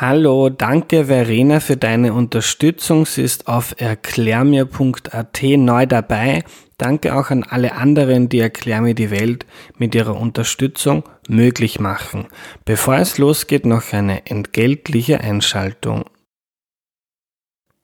[0.00, 3.04] Hallo, danke Verena für deine Unterstützung.
[3.04, 6.44] Sie ist auf erklärmir.at neu dabei.
[6.76, 9.44] Danke auch an alle anderen, die Erklär mir die Welt
[9.76, 12.26] mit ihrer Unterstützung möglich machen.
[12.64, 16.04] Bevor es losgeht, noch eine entgeltliche Einschaltung.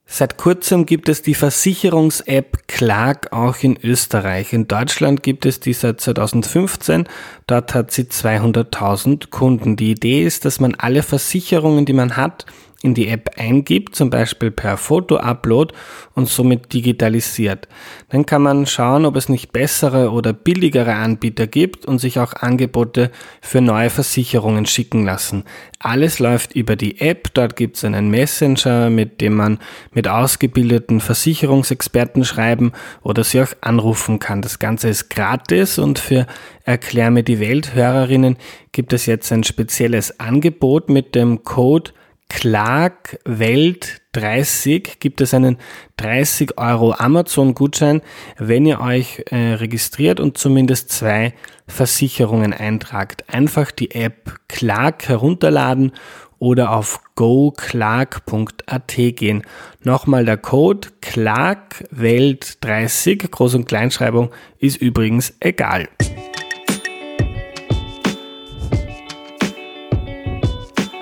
[0.06, 4.52] Seit kurzem gibt es die Versicherungs-App Clark auch in Österreich.
[4.52, 7.08] In Deutschland gibt es die seit 2015.
[7.46, 9.76] Dort hat sie 200.000 Kunden.
[9.76, 12.44] Die Idee ist, dass man alle Versicherungen, die man hat,
[12.84, 15.74] in die App eingibt, zum Beispiel per Foto-Upload
[16.14, 17.66] und somit digitalisiert.
[18.10, 22.34] Dann kann man schauen, ob es nicht bessere oder billigere Anbieter gibt und sich auch
[22.34, 23.10] Angebote
[23.40, 25.44] für neue Versicherungen schicken lassen.
[25.78, 27.32] Alles läuft über die App.
[27.32, 29.58] Dort gibt es einen Messenger, mit dem man
[29.92, 34.42] mit ausgebildeten Versicherungsexperten schreiben oder sie auch anrufen kann.
[34.42, 36.26] Das Ganze ist gratis und für
[36.66, 38.38] Erklär mir die Welt Hörerinnen
[38.72, 41.92] gibt es jetzt ein spezielles Angebot mit dem Code
[42.28, 45.58] Clark Welt 30 gibt es einen
[45.96, 48.02] 30 Euro Amazon-Gutschein,
[48.38, 51.34] wenn ihr euch äh, registriert und zumindest zwei
[51.66, 53.24] Versicherungen eintragt.
[53.28, 55.92] Einfach die App Clark herunterladen
[56.38, 59.42] oder auf goclark.at gehen.
[59.82, 65.88] Nochmal der Code Clark Welt 30, Groß- und Kleinschreibung ist übrigens egal.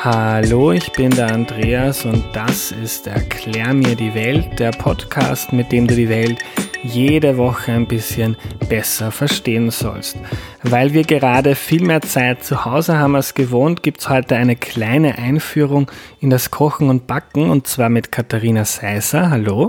[0.04, 5.70] Hallo, ich bin der Andreas und das ist Erklär mir die Welt, der Podcast, mit
[5.70, 6.40] dem du die Welt
[6.82, 8.36] jede Woche ein bisschen
[8.68, 10.16] besser verstehen sollst.
[10.64, 14.56] Weil wir gerade viel mehr Zeit zu Hause haben als gewohnt, gibt es heute eine
[14.56, 15.88] kleine Einführung
[16.18, 19.30] in das Kochen und Backen und zwar mit Katharina Seiser.
[19.30, 19.68] Hallo.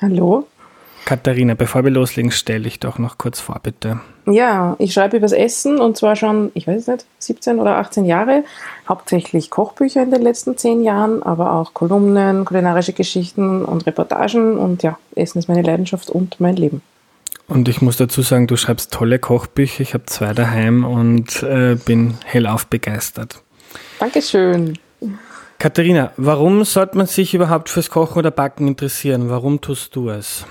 [0.00, 0.46] Hallo.
[1.04, 4.00] Katharina, bevor wir loslegen, stell dich doch noch kurz vor, bitte.
[4.32, 8.44] Ja, ich schreibe übers Essen und zwar schon, ich weiß nicht, 17 oder 18 Jahre.
[8.88, 14.56] Hauptsächlich Kochbücher in den letzten 10 Jahren, aber auch Kolumnen, kulinarische Geschichten und Reportagen.
[14.56, 16.82] Und ja, Essen ist meine Leidenschaft und mein Leben.
[17.48, 19.80] Und ich muss dazu sagen, du schreibst tolle Kochbücher.
[19.80, 23.42] Ich habe zwei daheim und äh, bin hellauf begeistert.
[23.98, 24.78] Dankeschön.
[25.58, 29.28] Katharina, warum sollte man sich überhaupt fürs Kochen oder Backen interessieren?
[29.28, 30.46] Warum tust du es?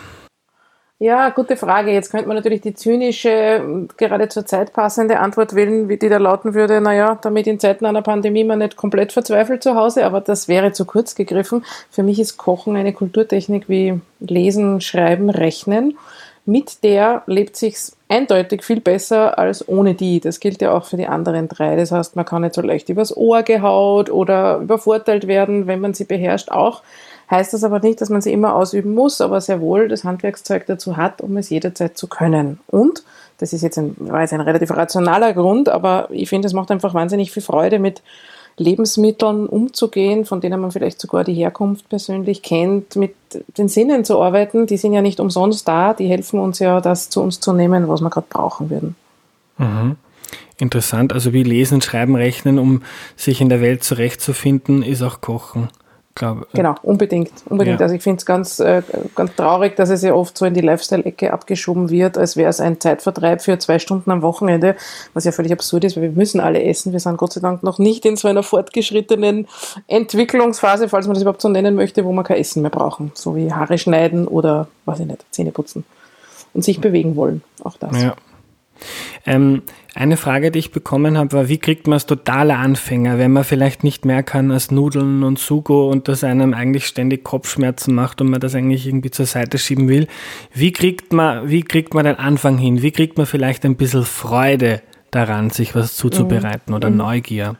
[1.01, 1.93] Ja, gute Frage.
[1.93, 6.17] Jetzt könnte man natürlich die zynische, gerade zur Zeit passende Antwort wählen, wie die da
[6.17, 10.19] lauten würde, naja, damit in Zeiten einer Pandemie man nicht komplett verzweifelt zu Hause, aber
[10.19, 11.63] das wäre zu kurz gegriffen.
[11.89, 15.97] Für mich ist Kochen eine Kulturtechnik wie Lesen, Schreiben, Rechnen.
[16.45, 20.19] Mit der lebt sich's eindeutig viel besser als ohne die.
[20.19, 21.77] Das gilt ja auch für die anderen drei.
[21.77, 25.93] Das heißt, man kann nicht so leicht übers Ohr gehaut oder übervorteilt werden, wenn man
[25.93, 26.81] sie beherrscht auch
[27.29, 30.65] heißt das aber nicht, dass man sie immer ausüben muss, aber sehr wohl das Handwerkszeug
[30.65, 32.59] dazu hat, um es jederzeit zu können.
[32.67, 33.03] Und,
[33.37, 36.93] das ist jetzt ein, war ein relativ rationaler Grund, aber ich finde, es macht einfach
[36.93, 38.01] wahnsinnig viel Freude, mit
[38.57, 43.15] Lebensmitteln umzugehen, von denen man vielleicht sogar die Herkunft persönlich kennt, mit
[43.57, 44.67] den Sinnen zu arbeiten.
[44.67, 47.87] Die sind ja nicht umsonst da, die helfen uns ja, das zu uns zu nehmen,
[47.87, 48.95] was wir gerade brauchen würden.
[49.57, 49.95] Mhm.
[50.57, 52.83] Interessant, also wie Lesen, Schreiben, Rechnen, um
[53.15, 55.69] sich in der Welt zurechtzufinden, ist auch Kochen.
[56.19, 57.31] Glaube, äh, genau, unbedingt.
[57.45, 57.79] unbedingt.
[57.79, 57.85] Ja.
[57.85, 58.83] Also ich finde es ganz, äh,
[59.15, 62.59] ganz traurig, dass es ja oft so in die Lifestyle-Ecke abgeschoben wird, als wäre es
[62.59, 64.75] ein Zeitvertreib für zwei Stunden am Wochenende,
[65.13, 66.91] was ja völlig absurd ist, weil wir müssen alle essen.
[66.91, 69.47] Wir sind Gott sei Dank noch nicht in so einer fortgeschrittenen
[69.87, 73.13] Entwicklungsphase, falls man das überhaupt so nennen möchte, wo man kein Essen mehr brauchen.
[73.15, 75.85] So wie Haare schneiden oder, weiß ich nicht, Zähne putzen.
[76.53, 77.43] Und sich bewegen wollen.
[77.63, 78.01] Auch das.
[78.01, 78.15] Ja.
[79.25, 79.61] Ähm,
[79.95, 83.43] eine Frage, die ich bekommen habe, war, wie kriegt man als totaler Anfänger, wenn man
[83.43, 88.21] vielleicht nicht mehr kann als Nudeln und Sugo und das einem eigentlich ständig Kopfschmerzen macht
[88.21, 90.07] und man das eigentlich irgendwie zur Seite schieben will,
[90.53, 92.81] wie kriegt man, wie kriegt man den Anfang hin?
[92.81, 96.75] Wie kriegt man vielleicht ein bisschen Freude daran, sich was zuzubereiten mhm.
[96.75, 96.97] oder mhm.
[96.97, 97.55] Neugier?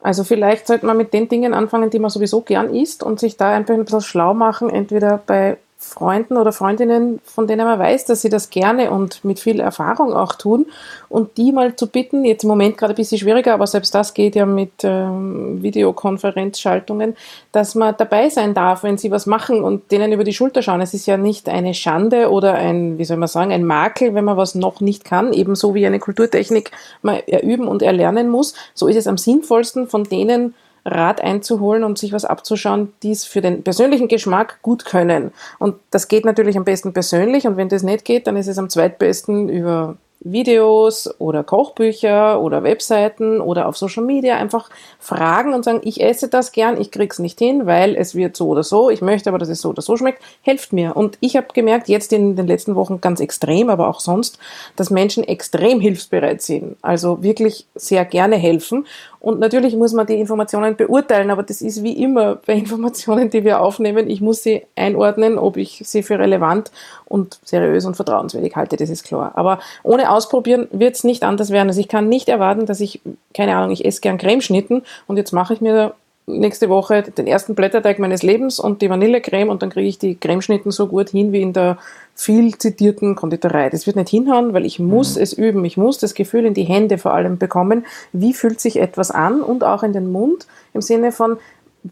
[0.00, 3.36] Also vielleicht sollte man mit den Dingen anfangen, die man sowieso gern isst und sich
[3.36, 8.04] da einfach ein bisschen schlau machen, entweder bei Freunden oder Freundinnen, von denen man weiß,
[8.06, 10.66] dass sie das gerne und mit viel Erfahrung auch tun
[11.08, 14.12] und die mal zu bitten, jetzt im Moment gerade ein bisschen schwieriger, aber selbst das
[14.12, 17.16] geht ja mit ähm, Videokonferenzschaltungen,
[17.52, 20.80] dass man dabei sein darf, wenn sie was machen und denen über die Schulter schauen.
[20.80, 24.24] Es ist ja nicht eine Schande oder ein, wie soll man sagen, ein Makel, wenn
[24.24, 26.72] man was noch nicht kann, ebenso wie eine Kulturtechnik
[27.02, 28.54] man erüben und erlernen muss.
[28.74, 30.54] So ist es am sinnvollsten von denen,
[30.88, 35.32] Rat einzuholen und sich was abzuschauen, die es für den persönlichen Geschmack gut können.
[35.58, 38.58] Und das geht natürlich am besten persönlich und wenn das nicht geht, dann ist es
[38.58, 44.68] am zweitbesten über Videos oder Kochbücher oder Webseiten oder auf Social Media einfach
[44.98, 48.48] fragen und sagen, ich esse das gern, ich krieg's nicht hin, weil es wird so
[48.48, 50.96] oder so, ich möchte aber, dass es so oder so schmeckt, helft mir.
[50.96, 54.38] Und ich habe gemerkt, jetzt in den letzten Wochen ganz extrem, aber auch sonst,
[54.74, 58.86] dass Menschen extrem hilfsbereit sind, also wirklich sehr gerne helfen
[59.20, 63.44] und natürlich muss man die Informationen beurteilen, aber das ist wie immer bei Informationen, die
[63.44, 64.08] wir aufnehmen.
[64.08, 66.70] Ich muss sie einordnen, ob ich sie für relevant
[67.04, 69.32] und seriös und vertrauenswürdig halte, das ist klar.
[69.34, 71.68] Aber ohne Ausprobieren wird es nicht anders werden.
[71.68, 73.00] Also ich kann nicht erwarten, dass ich,
[73.34, 75.94] keine Ahnung, ich esse gern Cremeschnitten und jetzt mache ich mir
[76.28, 80.14] nächste Woche den ersten Blätterteig meines Lebens und die Vanillecreme und dann kriege ich die
[80.14, 81.78] Cremeschnitten so gut hin wie in der
[82.14, 83.70] viel zitierten Konditorei.
[83.70, 85.22] Das wird nicht hinhauen, weil ich muss mhm.
[85.22, 85.64] es üben.
[85.64, 89.40] Ich muss das Gefühl in die Hände vor allem bekommen, wie fühlt sich etwas an
[89.40, 91.38] und auch in den Mund im Sinne von,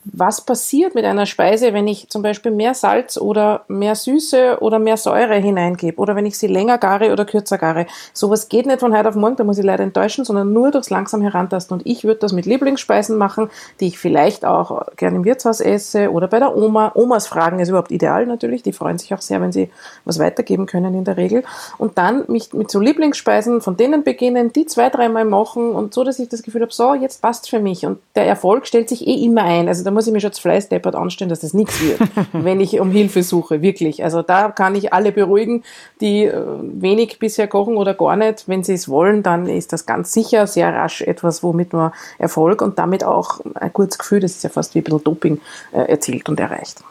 [0.05, 4.79] was passiert mit einer Speise, wenn ich zum Beispiel mehr Salz oder mehr Süße oder
[4.79, 7.87] mehr Säure hineingebe oder wenn ich sie länger gare oder kürzer gare.
[8.13, 10.91] Sowas geht nicht von heute auf morgen, da muss ich leider enttäuschen, sondern nur durchs
[10.91, 11.79] langsam Herantasten.
[11.79, 13.49] Und ich würde das mit Lieblingsspeisen machen,
[13.81, 16.93] die ich vielleicht auch gerne im Wirtshaus esse oder bei der Oma.
[16.95, 19.71] Omas fragen ist überhaupt ideal natürlich, die freuen sich auch sehr, wenn sie
[20.05, 21.45] was weitergeben können in der Regel.
[21.79, 26.03] Und dann mich mit so Lieblingsspeisen von denen beginnen, die zwei, dreimal machen und so,
[26.03, 27.87] dass ich das Gefühl habe, so, jetzt passt für mich.
[27.87, 29.69] Und der Erfolg stellt sich eh immer ein.
[29.69, 32.01] Also da muss ich mir schon als Fleißdeppert anstellen, dass das nichts wird,
[32.33, 34.05] wenn ich um Hilfe suche, wirklich.
[34.05, 35.63] Also da kann ich alle beruhigen,
[36.01, 38.49] die äh, wenig bisher kochen oder gar nicht.
[38.49, 42.63] Wenn sie es wollen, dann ist das ganz sicher sehr rasch etwas, womit man Erfolg
[42.63, 45.41] und damit auch ein gutes Gefühl, das ist ja fast wie ein bisschen Doping,
[45.73, 46.83] äh, erzielt und erreicht.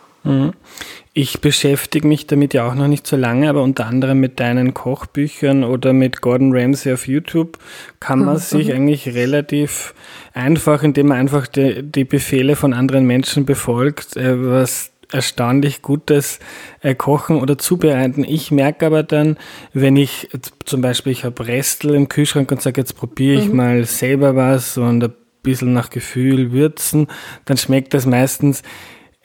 [1.14, 4.74] Ich beschäftige mich damit ja auch noch nicht so lange, aber unter anderem mit deinen
[4.74, 7.58] Kochbüchern oder mit Gordon Ramsay auf YouTube
[8.00, 8.40] kann man mhm.
[8.40, 9.94] sich eigentlich relativ
[10.34, 16.40] einfach, indem man einfach die, die Befehle von anderen Menschen befolgt, äh, was erstaunlich gutes
[16.82, 18.24] äh, Kochen oder Zubereiten.
[18.24, 19.38] Ich merke aber dann,
[19.74, 20.30] wenn ich
[20.66, 23.56] zum Beispiel, ich habe Restel im Kühlschrank und sage, jetzt probiere ich mhm.
[23.56, 25.14] mal selber was und ein
[25.44, 27.08] bisschen nach Gefühl würzen,
[27.46, 28.64] dann schmeckt das meistens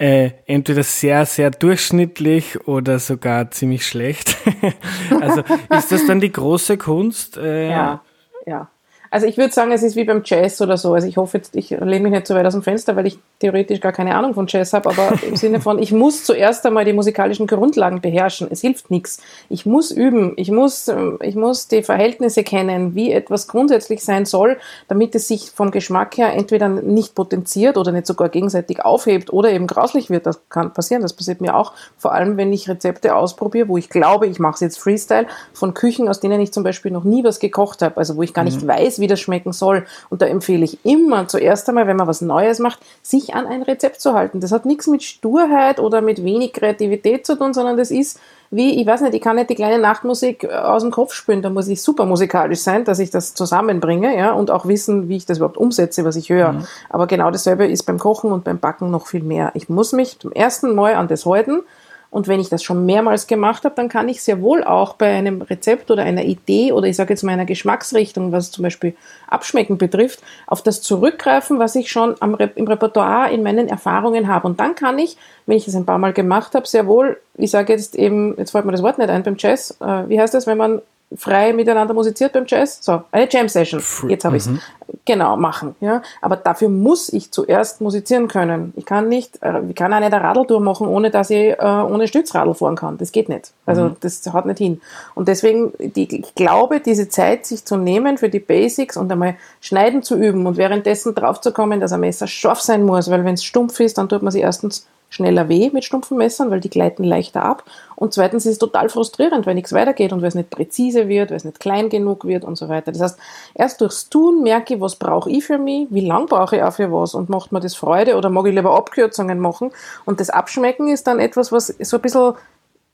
[0.00, 4.34] äh, entweder sehr, sehr durchschnittlich oder sogar ziemlich schlecht.
[5.20, 7.36] also ist das dann die große Kunst?
[7.36, 8.02] Äh, ja,
[8.46, 8.70] ja.
[9.10, 10.94] Also ich würde sagen, es ist wie beim Jazz oder so.
[10.94, 13.18] Also ich hoffe jetzt, ich lehne mich nicht so weit aus dem Fenster, weil ich
[13.40, 16.84] theoretisch gar keine Ahnung von Jazz habe, aber im Sinne von, ich muss zuerst einmal
[16.84, 18.46] die musikalischen Grundlagen beherrschen.
[18.50, 19.20] Es hilft nichts.
[19.48, 20.34] Ich muss üben.
[20.36, 25.26] Ich muss, ähm, ich muss die Verhältnisse kennen, wie etwas grundsätzlich sein soll, damit es
[25.26, 30.10] sich vom Geschmack her entweder nicht potenziert oder nicht sogar gegenseitig aufhebt oder eben grauslich
[30.10, 30.26] wird.
[30.26, 31.02] Das kann passieren.
[31.02, 31.72] Das passiert mir auch.
[31.98, 35.74] Vor allem, wenn ich Rezepte ausprobiere, wo ich glaube, ich mache es jetzt Freestyle von
[35.74, 37.96] Küchen, aus denen ich zum Beispiel noch nie was gekocht habe.
[37.96, 38.68] Also wo ich gar nicht mhm.
[38.68, 39.84] weiß, wie das schmecken soll.
[40.08, 43.62] Und da empfehle ich immer zuerst einmal, wenn man was Neues macht, sich an ein
[43.62, 44.40] Rezept zu halten.
[44.40, 48.20] Das hat nichts mit Sturheit oder mit wenig Kreativität zu tun, sondern das ist
[48.52, 51.40] wie, ich weiß nicht, ich kann nicht die kleine Nachtmusik äh, aus dem Kopf spielen,
[51.40, 55.16] da muss ich super musikalisch sein, dass ich das zusammenbringe, ja, und auch wissen, wie
[55.16, 56.52] ich das überhaupt umsetze, was ich höre.
[56.52, 56.64] Mhm.
[56.88, 59.52] Aber genau dasselbe ist beim Kochen und beim Backen noch viel mehr.
[59.54, 61.62] Ich muss mich zum ersten Mal an das halten
[62.10, 65.06] und wenn ich das schon mehrmals gemacht habe, dann kann ich sehr wohl auch bei
[65.14, 68.96] einem Rezept oder einer Idee oder ich sage jetzt mal einer Geschmacksrichtung, was zum Beispiel
[69.28, 74.48] Abschmecken betrifft, auf das zurückgreifen, was ich schon Re im Repertoire in meinen Erfahrungen habe.
[74.48, 77.52] Und dann kann ich, wenn ich es ein paar Mal gemacht habe, sehr wohl, ich
[77.52, 80.34] sage jetzt eben, jetzt fällt mir das Wort nicht ein beim Jazz, äh, wie heißt
[80.34, 80.82] das, wenn man
[81.16, 82.78] frei miteinander musiziert beim Jazz.
[82.80, 83.82] So, eine Jam Session.
[84.08, 84.48] Jetzt habe ich es.
[84.48, 84.60] Mhm.
[85.04, 85.74] Genau, machen.
[85.80, 86.02] Ja.
[86.20, 88.72] Aber dafür muss ich zuerst musizieren können.
[88.76, 92.06] Ich kann nicht, äh, ich kann eine der Radeltour machen, ohne dass ich äh, ohne
[92.06, 92.98] Stützradl fahren kann.
[92.98, 93.52] Das geht nicht.
[93.66, 93.96] Also mhm.
[94.00, 94.80] das haut nicht hin.
[95.14, 99.36] Und deswegen, die, ich glaube, diese Zeit sich zu nehmen für die Basics und einmal
[99.60, 103.24] schneiden zu üben und währenddessen drauf zu kommen, dass ein Messer scharf sein muss, weil
[103.24, 106.60] wenn es stumpf ist, dann tut man sich erstens schneller weh mit stumpfen Messern, weil
[106.60, 107.64] die gleiten leichter ab.
[107.96, 111.30] Und zweitens ist es total frustrierend, wenn nichts weitergeht und weil es nicht präzise wird,
[111.30, 112.92] weil es nicht klein genug wird und so weiter.
[112.92, 113.18] Das heißt,
[113.54, 116.72] erst durchs Tun merke ich, was brauche ich für mich, wie lang brauche ich auch
[116.72, 119.72] für was und macht mir das Freude oder mag ich lieber Abkürzungen machen.
[120.06, 122.34] Und das Abschmecken ist dann etwas, was so ein bisschen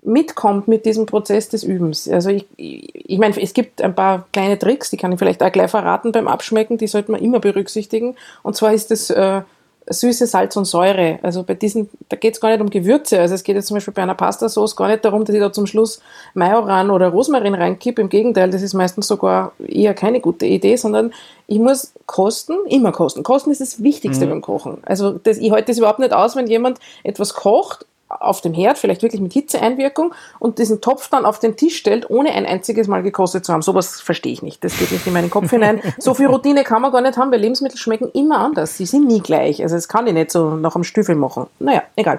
[0.02, 2.08] mitkommt mit diesem Prozess des Übens.
[2.08, 5.42] Also ich, ich, ich meine, es gibt ein paar kleine Tricks, die kann ich vielleicht
[5.42, 8.14] auch gleich verraten beim Abschmecken, die sollte man immer berücksichtigen.
[8.42, 9.42] Und zwar ist es äh,
[9.88, 11.19] Süße, Salz und Säure.
[11.23, 13.21] Also bei diesen, da geht es gar nicht um Gewürze.
[13.21, 15.52] Also es geht jetzt zum Beispiel bei einer Pastasauce gar nicht darum, dass ich da
[15.52, 16.00] zum Schluss
[16.35, 18.02] Majoran oder Rosmarin reinkippe.
[18.02, 21.12] Im Gegenteil, das ist meistens sogar eher keine gute Idee, sondern
[21.47, 23.23] ich muss kosten, immer kosten.
[23.23, 24.31] Kosten ist das Wichtigste mhm.
[24.31, 24.78] beim Kochen.
[24.83, 28.78] Also das, ich halte das überhaupt nicht aus, wenn jemand etwas kocht auf dem Herd,
[28.78, 32.86] vielleicht wirklich mit Hitzeeinwirkung und diesen Topf dann auf den Tisch stellt, ohne ein einziges
[32.86, 33.62] Mal gekostet zu haben.
[33.62, 34.62] Sowas verstehe ich nicht.
[34.62, 35.80] Das geht nicht in meinen Kopf hinein.
[35.98, 38.76] So viel Routine kann man gar nicht haben, weil Lebensmittel schmecken immer anders.
[38.76, 39.62] Sie sind nie gleich.
[39.62, 41.46] Also das kann ich nicht so nach dem Stiefel machen.
[41.58, 42.18] Naja, egal.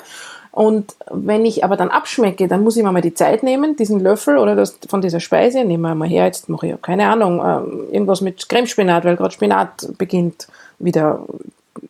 [0.52, 4.00] Und wenn ich aber dann abschmecke, dann muss ich mir mal die Zeit nehmen, diesen
[4.00, 7.40] Löffel oder das von dieser Speise, nehmen wir mal her, jetzt mache ich, keine Ahnung,
[7.46, 10.48] ähm, irgendwas mit Cremespinat, weil gerade Spinat beginnt
[10.80, 11.22] wieder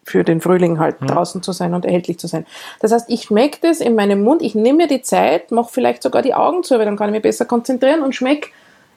[0.03, 1.07] für den Frühling halt mhm.
[1.07, 2.45] draußen zu sein und erhältlich zu sein.
[2.79, 6.03] Das heißt, ich schmecke das in meinem Mund, ich nehme mir die Zeit, mache vielleicht
[6.03, 8.49] sogar die Augen zu, weil dann kann ich mich besser konzentrieren und schmecke,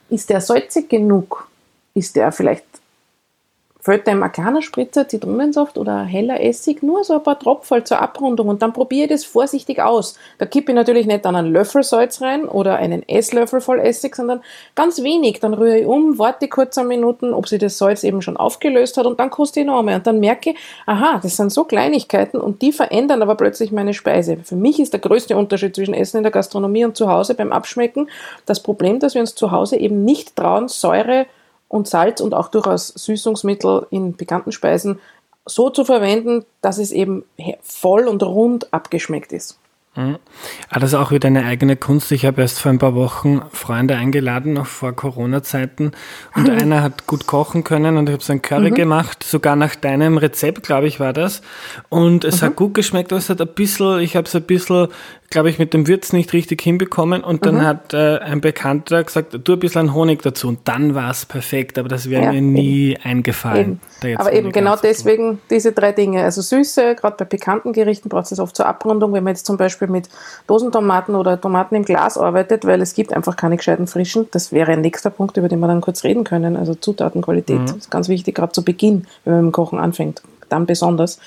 [0.09, 1.49] ist der salzig genug?
[1.95, 2.65] Ist der vielleicht
[3.81, 8.01] fällt einem ein kleiner Spritzer Zitronensaft oder heller Essig, nur so ein paar Tropfen zur
[8.01, 10.19] Abrundung und dann probiere ich das vorsichtig aus.
[10.39, 14.17] Da kippe ich natürlich nicht dann einen Löffel Salz rein oder einen Esslöffel voll Essig,
[14.17, 14.43] sondern
[14.75, 15.41] ganz wenig.
[15.41, 18.97] Dann rühre ich um, warte kurz eine Minuten, ob sich das Salz eben schon aufgelöst
[18.97, 19.97] hat und dann koste ich noch einmal.
[19.97, 20.57] Und dann merke ich,
[20.87, 24.39] aha, das sind so Kleinigkeiten und die verändern aber plötzlich meine Speise.
[24.43, 27.53] Für mich ist der größte Unterschied zwischen Essen in der Gastronomie und zu Hause beim
[27.53, 28.09] Abschmecken
[28.47, 31.27] das Problem, dass wir uns zu Hause eben nicht trauen, Säure
[31.71, 35.01] und Salz und auch durchaus Süßungsmittel in bekannten Speisen
[35.47, 37.25] so zu verwenden, dass es eben
[37.63, 39.59] voll und rund abgeschmeckt ist.
[39.97, 40.19] Mhm.
[40.69, 42.13] Ah, das ist auch wieder eine eigene Kunst.
[42.13, 45.93] Ich habe erst vor ein paar Wochen Freunde eingeladen, noch vor Corona-Zeiten.
[46.37, 46.59] Und mhm.
[46.59, 48.77] einer hat gut kochen können und ich habe so ein Curry mhm.
[48.77, 51.43] gemacht, sogar nach deinem Rezept, glaube ich, war das.
[51.89, 52.57] Und es hat mhm.
[52.57, 54.89] gut geschmeckt, aber es hat ein bisschen, ich habe es ein bisschen
[55.31, 57.65] glaube ich, mit dem Würz nicht richtig hinbekommen und dann mhm.
[57.65, 61.79] hat äh, ein Bekannter gesagt, tu ein bisschen Honig dazu und dann war es perfekt,
[61.79, 63.03] aber das wäre ja, mir nie eben.
[63.05, 63.81] eingefallen.
[64.03, 64.17] Eben.
[64.19, 66.25] Aber eben genau deswegen diese drei Dinge.
[66.25, 69.57] Also Süße, gerade bei pikanten Gerichten braucht es oft zur Abrundung, wenn man jetzt zum
[69.57, 70.09] Beispiel mit
[70.47, 74.29] Dosentomaten oder Tomaten im Glas arbeitet, weil es gibt einfach keine gescheiten frischen.
[74.31, 76.57] Das wäre ein nächster Punkt, über den wir dann kurz reden können.
[76.57, 77.79] Also Zutatenqualität mhm.
[77.79, 81.19] ist ganz wichtig, gerade zu Beginn, wenn man mit dem Kochen anfängt dann besonders,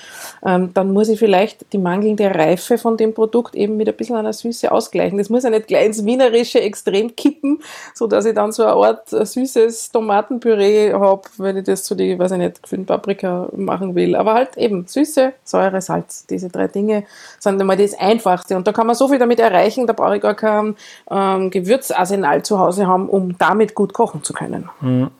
[0.44, 4.16] ähm, dann muss ich vielleicht die mangelnde Reife von dem Produkt eben mit ein bisschen
[4.16, 5.18] einer Süße ausgleichen.
[5.18, 7.60] Das muss ja nicht gleich ins Wienerische extrem kippen,
[7.94, 11.94] so dass ich dann so eine Art äh, süßes Tomatenpüree habe, wenn ich das zu
[11.94, 14.16] die, weiß ich nicht, gefüllten Paprika machen will.
[14.16, 16.26] Aber halt eben Süße, Säure, Salz.
[16.26, 17.04] Diese drei Dinge
[17.38, 18.56] sind immer das Einfachste.
[18.56, 20.76] Und da kann man so viel damit erreichen, da brauche ich gar kein
[21.10, 24.68] ähm, Gewürzarsenal zu Hause haben, um damit gut kochen zu können.
[24.80, 25.10] Mhm.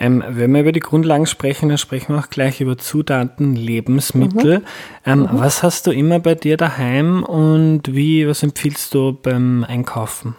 [0.00, 4.60] Ähm, wenn wir über die Grundlagen sprechen, dann sprechen wir auch gleich über Zutaten, Lebensmittel.
[4.60, 4.64] Mhm.
[5.04, 5.28] Ähm, mhm.
[5.32, 10.36] Was hast du immer bei dir daheim und wie, was empfiehlst du beim Einkaufen?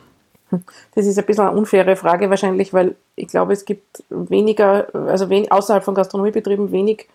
[0.95, 5.29] Das ist ein bisschen eine unfaire Frage wahrscheinlich, weil ich glaube, es gibt weniger, also
[5.29, 7.07] wen, außerhalb von Gastronomiebetrieben wenig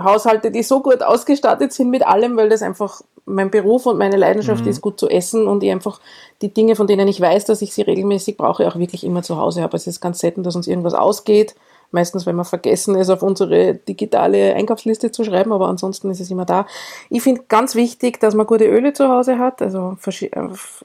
[0.00, 4.16] Haushalte, die so gut ausgestattet sind mit allem, weil das einfach mein Beruf und meine
[4.16, 4.70] Leidenschaft mhm.
[4.70, 6.00] ist, gut zu essen und ich einfach
[6.42, 9.36] die Dinge, von denen ich weiß, dass ich sie regelmäßig brauche, auch wirklich immer zu
[9.36, 9.76] Hause habe.
[9.76, 11.56] Es ist ganz selten, dass uns irgendwas ausgeht.
[11.96, 16.30] Meistens, wenn wir vergessen, es auf unsere digitale Einkaufsliste zu schreiben, aber ansonsten ist es
[16.30, 16.66] immer da.
[17.08, 20.40] Ich finde ganz wichtig, dass man gute Öle zu Hause hat, also äh,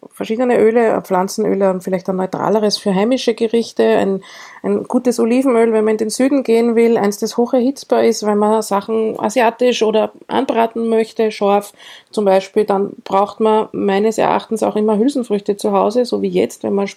[0.09, 4.23] verschiedene Öle, Pflanzenöle und vielleicht ein neutraleres für heimische Gerichte, ein,
[4.63, 8.25] ein gutes Olivenöl, wenn man in den Süden gehen will, eins, das hoch erhitzbar ist,
[8.25, 11.73] wenn man Sachen asiatisch oder anbraten möchte, scharf
[12.09, 16.63] zum Beispiel, dann braucht man meines Erachtens auch immer Hülsenfrüchte zu Hause, so wie jetzt,
[16.63, 16.87] wenn man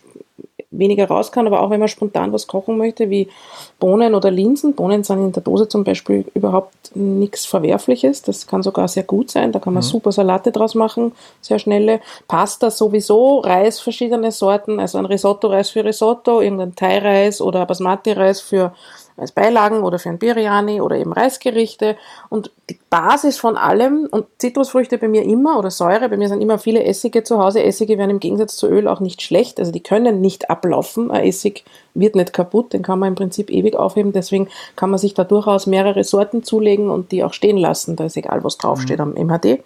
[0.78, 3.28] weniger raus kann, aber auch wenn man spontan was kochen möchte, wie
[3.78, 4.74] Bohnen oder Linsen.
[4.74, 8.22] Bohnen sind in der Dose zum Beispiel überhaupt nichts Verwerfliches.
[8.22, 9.52] Das kann sogar sehr gut sein.
[9.52, 9.88] Da kann man mhm.
[9.88, 12.00] super Salate draus machen, sehr schnelle.
[12.28, 18.72] Pasta sowieso, Reis verschiedene Sorten, also ein Risotto-Reis für Risotto, irgendein Thai-Reis oder Basmati-Reis für
[19.16, 21.96] als Beilagen oder für ein Biryani oder eben Reisgerichte.
[22.30, 26.40] Und die Basis von allem, und Zitrusfrüchte bei mir immer oder Säure, bei mir sind
[26.40, 27.62] immer viele Essige zu Hause.
[27.62, 31.10] Essige werden im Gegensatz zu Öl auch nicht schlecht, also die können nicht ablaufen.
[31.10, 34.12] Ein Essig wird nicht kaputt, den kann man im Prinzip ewig aufheben.
[34.12, 37.94] Deswegen kann man sich da durchaus mehrere Sorten zulegen und die auch stehen lassen.
[37.94, 39.16] Da ist egal, was draufsteht mhm.
[39.16, 39.62] am MHD.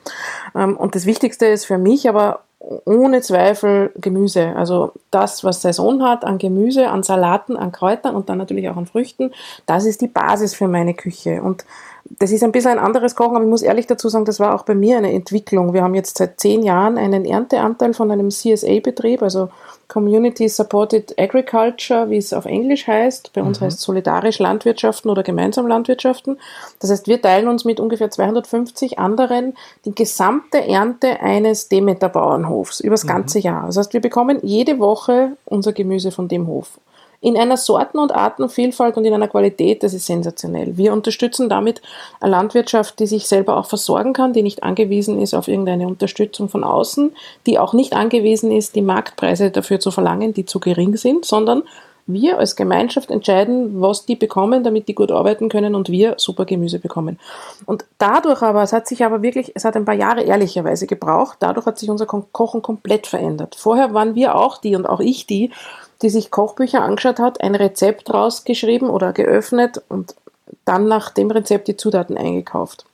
[0.54, 4.54] Ähm, und das Wichtigste ist für mich aber ohne Zweifel Gemüse.
[4.56, 8.76] Also das, was Saison hat an Gemüse, an Salaten, an Kräutern und dann natürlich auch
[8.76, 9.32] an Früchten,
[9.66, 11.42] das ist die Basis für meine Küche.
[11.42, 11.64] Und
[12.10, 14.54] das ist ein bisschen ein anderes Kochen, aber ich muss ehrlich dazu sagen, das war
[14.54, 15.74] auch bei mir eine Entwicklung.
[15.74, 19.50] Wir haben jetzt seit zehn Jahren einen Ernteanteil von einem CSA-Betrieb, also
[19.88, 23.32] Community Supported Agriculture, wie es auf Englisch heißt.
[23.34, 23.66] Bei uns mhm.
[23.66, 26.38] heißt es solidarisch Landwirtschaften oder gemeinsam Landwirtschaften.
[26.80, 33.04] Das heißt, wir teilen uns mit ungefähr 250 anderen die gesamte Ernte eines Demeter-Bauernhofs übers
[33.04, 33.08] mhm.
[33.08, 33.66] ganze Jahr.
[33.66, 36.78] Das heißt, wir bekommen jede Woche unser Gemüse von dem Hof
[37.20, 40.76] in einer Sorten- und Artenvielfalt und in einer Qualität, das ist sensationell.
[40.76, 41.82] Wir unterstützen damit
[42.20, 46.48] eine Landwirtschaft, die sich selber auch versorgen kann, die nicht angewiesen ist auf irgendeine Unterstützung
[46.48, 47.12] von außen,
[47.46, 51.64] die auch nicht angewiesen ist, die Marktpreise dafür zu verlangen, die zu gering sind, sondern
[52.08, 56.46] wir als Gemeinschaft entscheiden, was die bekommen, damit die gut arbeiten können und wir super
[56.46, 57.18] Gemüse bekommen.
[57.66, 61.36] Und dadurch aber, es hat sich aber wirklich, es hat ein paar Jahre ehrlicherweise gebraucht,
[61.40, 63.56] dadurch hat sich unser Kochen komplett verändert.
[63.58, 65.50] Vorher waren wir auch die und auch ich die,
[66.02, 70.14] die sich Kochbücher angeschaut hat, ein Rezept rausgeschrieben oder geöffnet und
[70.64, 72.84] dann nach dem Rezept die Zutaten eingekauft.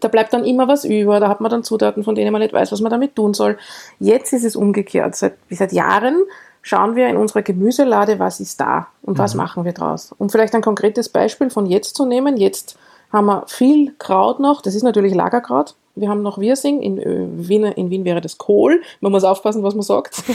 [0.00, 2.52] Da bleibt dann immer was über, da hat man dann Zutaten, von denen man nicht
[2.52, 3.58] weiß, was man damit tun soll.
[4.00, 5.14] Jetzt ist es umgekehrt.
[5.14, 6.16] Seit, seit Jahren
[6.62, 9.38] schauen wir in unserer Gemüselade, was ist da und was mhm.
[9.38, 10.12] machen wir draus.
[10.18, 12.36] Um vielleicht ein konkretes Beispiel von jetzt zu nehmen.
[12.36, 12.76] Jetzt
[13.12, 15.76] haben wir viel Kraut noch, das ist natürlich Lagerkraut.
[15.96, 18.82] Wir haben noch Wirsing, in äh, Wien, in Wien wäre das Kohl.
[19.00, 20.22] Man muss aufpassen, was man sagt.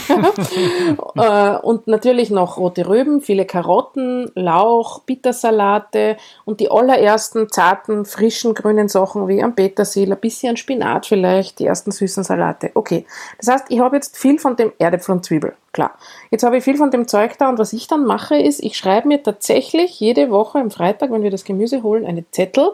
[1.16, 8.54] Äh, und natürlich noch rote Rüben, viele Karotten, Lauch, Bittersalate und die allerersten zarten, frischen,
[8.54, 12.70] grünen Sachen wie am Petersil, ein bisschen Spinat vielleicht, die ersten süßen Salate.
[12.74, 13.06] Okay,
[13.38, 15.92] das heißt, ich habe jetzt viel von dem Erdäpfel und Zwiebel, klar.
[16.30, 18.76] Jetzt habe ich viel von dem Zeug da und was ich dann mache ist, ich
[18.76, 22.70] schreibe mir tatsächlich jede Woche am Freitag, wenn wir das Gemüse holen, eine Zettel,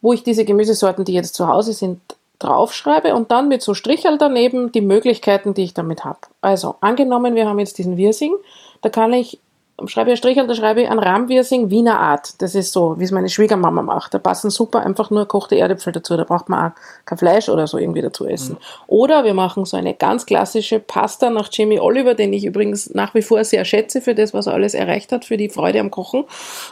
[0.00, 2.00] wo ich diese Gemüsesorten, die jetzt zu Hause sind,
[2.38, 6.18] draufschreibe und dann mit so Strichel daneben die Möglichkeiten, die ich damit habe.
[6.40, 8.34] Also angenommen, wir haben jetzt diesen Wirsing,
[8.80, 9.38] da kann ich,
[9.84, 12.40] schreibe ich Strichel, da schreibe ich ein Rahmwirsing Wiener Art.
[12.40, 14.14] Das ist so, wie es meine Schwiegermama macht.
[14.14, 16.16] Da passen super einfach nur kochte Erdäpfel dazu.
[16.16, 18.54] Da braucht man auch kein Fleisch oder so irgendwie dazu essen.
[18.54, 18.84] Mhm.
[18.86, 23.14] Oder wir machen so eine ganz klassische Pasta nach Jamie Oliver, den ich übrigens nach
[23.14, 25.90] wie vor sehr schätze für das, was er alles erreicht hat, für die Freude am
[25.90, 26.24] Kochen,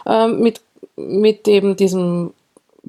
[0.06, 0.62] ähm, mit
[0.96, 2.32] mit eben diesem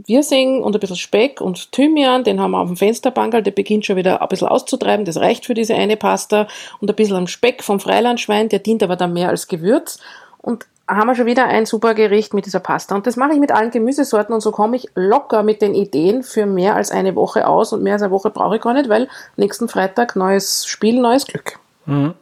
[0.07, 3.85] Wirsing und ein bisschen Speck und Thymian, den haben wir auf dem Fensterbankerl, der beginnt
[3.85, 6.47] schon wieder ein bisschen auszutreiben, das reicht für diese eine Pasta
[6.79, 9.99] und ein bisschen am Speck vom Freilandschwein, der dient aber dann mehr als Gewürz
[10.37, 12.95] und haben wir schon wieder ein super Gericht mit dieser Pasta.
[12.95, 16.23] Und das mache ich mit allen Gemüsesorten und so komme ich locker mit den Ideen
[16.23, 18.89] für mehr als eine Woche aus und mehr als eine Woche brauche ich gar nicht,
[18.89, 21.59] weil nächsten Freitag neues Spiel, neues Glück.
[21.85, 22.15] Mhm.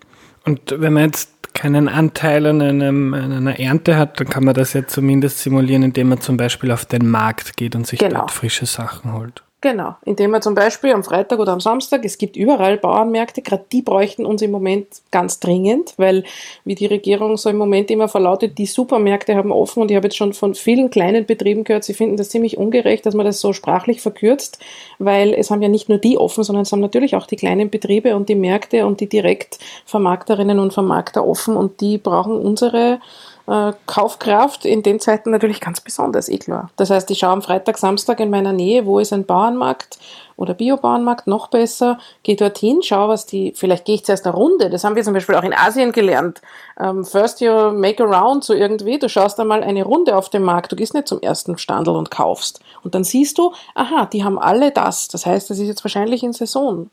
[0.47, 4.53] Und wenn man jetzt keinen Anteil an, einem, an einer Ernte hat, dann kann man
[4.53, 8.19] das ja zumindest simulieren, indem man zum Beispiel auf den Markt geht und sich genau.
[8.19, 9.43] dort frische Sachen holt.
[9.59, 13.65] Genau, indem wir zum Beispiel am Freitag oder am Samstag, es gibt überall Bauernmärkte, gerade
[13.71, 16.25] die bräuchten uns im Moment ganz dringend, weil
[16.63, 20.05] wie die Regierung so im Moment immer verlautet, die Supermärkte haben offen und ich habe
[20.05, 23.41] jetzt schon von vielen kleinen Betrieben gehört, sie finden das ziemlich ungerecht, dass man das
[23.41, 24.59] so sprachlich verkürzt,
[24.99, 27.71] weil es haben ja nicht nur die offen, sondern es haben natürlich auch die kleinen
[27.71, 32.99] Betriebe und die Märkte und die Direktvermarkterinnen und Vermarkter offen und die brauchen unsere
[33.47, 36.69] äh, Kaufkraft in den Zeiten natürlich ganz besonders, eh klar.
[36.75, 39.99] Das heißt, ich schaue am Freitag, Samstag in meiner Nähe, wo ist ein Bauernmarkt
[40.35, 44.69] oder Biobauernmarkt, noch besser, gehe dorthin, schaue, was die, vielleicht gehe ich zuerst eine Runde,
[44.69, 46.41] das haben wir zum Beispiel auch in Asien gelernt.
[46.79, 50.43] Ähm, first you make a round, so irgendwie, du schaust einmal eine Runde auf dem
[50.43, 52.59] Markt, du gehst nicht zum ersten Standel und kaufst.
[52.83, 56.21] Und dann siehst du, aha, die haben alle das, das heißt, das ist jetzt wahrscheinlich
[56.21, 56.89] in Saison.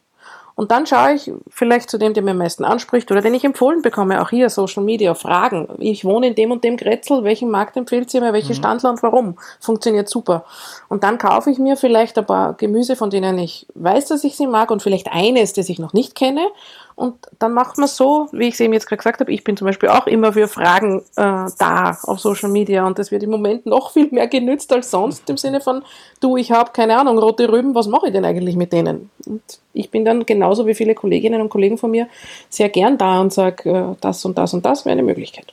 [0.57, 3.45] Und dann schaue ich vielleicht zu dem, der mir am meisten anspricht oder den ich
[3.45, 5.69] empfohlen bekomme, auch hier Social Media, Fragen.
[5.79, 8.59] Ich wohne in dem und dem Grätzl, welchen Markt empfiehlt sie mir, welche mhm.
[8.59, 9.37] Standler und warum?
[9.59, 10.45] Funktioniert super.
[10.89, 14.37] Und dann kaufe ich mir vielleicht ein paar Gemüse, von denen ich weiß, dass ich
[14.37, 16.47] sie mag und vielleicht eines, das ich noch nicht kenne
[16.97, 19.57] und dann macht man so, wie ich es eben jetzt gerade gesagt habe, ich bin
[19.57, 23.31] zum Beispiel auch immer für Fragen äh, da auf Social Media und das wird im
[23.31, 25.83] Moment noch viel mehr genützt als sonst im Sinne von,
[26.21, 29.11] du, ich habe keine Ahnung, rote Rüben, was mache ich denn eigentlich mit denen?
[29.27, 32.07] Und ich bin dann genauso wie viele Kolleginnen und Kollegen von mir
[32.49, 35.53] sehr gern da und sage, äh, das und das und das wäre eine Möglichkeit.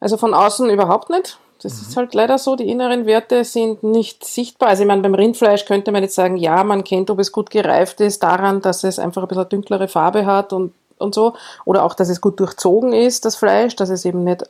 [0.00, 1.38] Also von außen überhaupt nicht.
[1.62, 1.80] Das mhm.
[1.80, 4.70] ist halt leider so, die inneren Werte sind nicht sichtbar.
[4.70, 7.50] Also ich meine, beim Rindfleisch könnte man jetzt sagen, ja, man kennt, ob es gut
[7.50, 11.34] gereift ist, daran, dass es einfach ein bisschen dünklere Farbe hat und, und so.
[11.66, 14.44] Oder auch, dass es gut durchzogen ist, das Fleisch, dass es eben nicht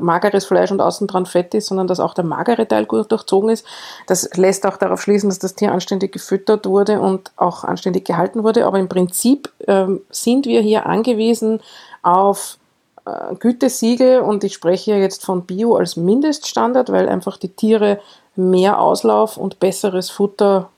[0.00, 3.50] mageres Fleisch und außen dran Fett ist, sondern dass auch der magere Teil gut durchzogen
[3.50, 3.66] ist.
[4.06, 8.42] Das lässt auch darauf schließen, dass das Tier anständig gefüttert wurde und auch anständig gehalten
[8.44, 8.66] wurde.
[8.66, 11.60] Aber im Prinzip ähm, sind wir hier angewiesen
[12.02, 12.58] auf
[13.04, 18.00] äh, Gütesiegel und ich spreche jetzt von Bio als Mindeststandard, weil einfach die Tiere
[18.36, 20.70] mehr Auslauf und besseres Futter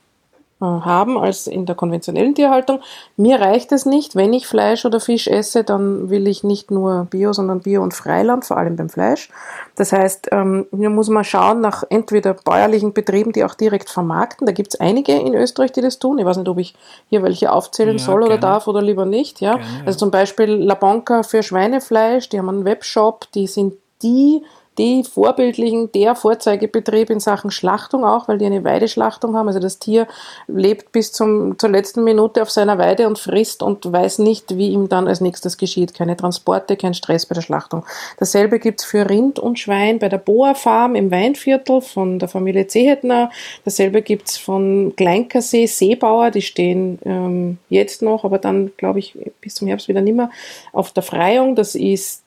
[0.61, 2.79] haben als in der konventionellen Tierhaltung.
[3.17, 7.07] Mir reicht es nicht, wenn ich Fleisch oder Fisch esse, dann will ich nicht nur
[7.09, 9.29] Bio, sondern Bio und Freiland, vor allem beim Fleisch.
[9.75, 14.45] Das heißt, ähm, hier muss man schauen nach entweder bäuerlichen Betrieben, die auch direkt vermarkten.
[14.45, 16.19] Da gibt es einige in Österreich, die das tun.
[16.19, 16.75] Ich weiß nicht, ob ich
[17.09, 18.41] hier welche aufzählen ja, soll oder gerne.
[18.41, 19.41] darf oder lieber nicht.
[19.41, 19.55] Ja?
[19.55, 19.85] Gerne, ja.
[19.85, 24.43] Also zum Beispiel La Bonca für Schweinefleisch, die haben einen Webshop, die sind die
[24.77, 29.47] die vorbildlichen, der Vorzeigebetrieb in Sachen Schlachtung auch, weil die eine Weideschlachtung haben.
[29.47, 30.07] Also das Tier
[30.47, 34.69] lebt bis zum, zur letzten Minute auf seiner Weide und frisst und weiß nicht, wie
[34.69, 35.93] ihm dann als nächstes geschieht.
[35.93, 37.85] Keine Transporte, kein Stress bei der Schlachtung.
[38.17, 42.67] Dasselbe gibt's für Rind und Schwein bei der Boa Farm im Weinviertel von der Familie
[42.67, 43.29] Zehetner.
[43.65, 49.55] Dasselbe gibt's von Kleinkersee Seebauer, die stehen ähm, jetzt noch, aber dann glaube ich bis
[49.55, 50.31] zum Herbst wieder nimmer
[50.71, 51.55] auf der Freiung.
[51.55, 52.23] Das ist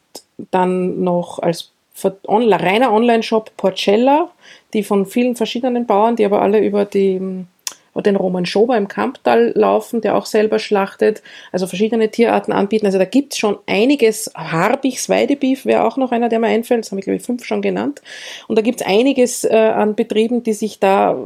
[0.51, 1.71] dann noch als
[2.03, 4.31] reiner Online-Shop Porcella,
[4.73, 7.47] die von vielen verschiedenen Bauern, die aber alle über die
[8.03, 12.87] den Roman Schober im Kamptal laufen, der auch selber schlachtet, also verschiedene Tierarten anbieten.
[12.87, 14.31] Also da gibt es schon einiges.
[14.35, 16.85] Harbichs Weidebeef wäre auch noch einer, der mir einfällt.
[16.85, 18.03] Das habe ich, glaube ich, fünf schon genannt.
[18.49, 21.17] Und da gibt es einiges äh, an Betrieben, die sich da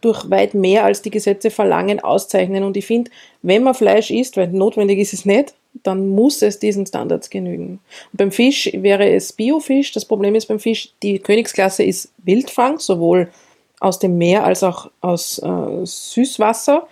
[0.00, 2.64] durch weit mehr als die Gesetze verlangen, auszeichnen.
[2.64, 3.10] Und ich finde,
[3.42, 7.80] wenn man Fleisch isst, weil notwendig ist es nicht, dann muss es diesen Standards genügen.
[8.12, 9.92] Und beim Fisch wäre es Biofisch.
[9.92, 13.28] Das Problem ist beim Fisch, die Königsklasse ist Wildfang, sowohl
[13.80, 16.86] aus dem Meer als auch aus äh, Süßwasser.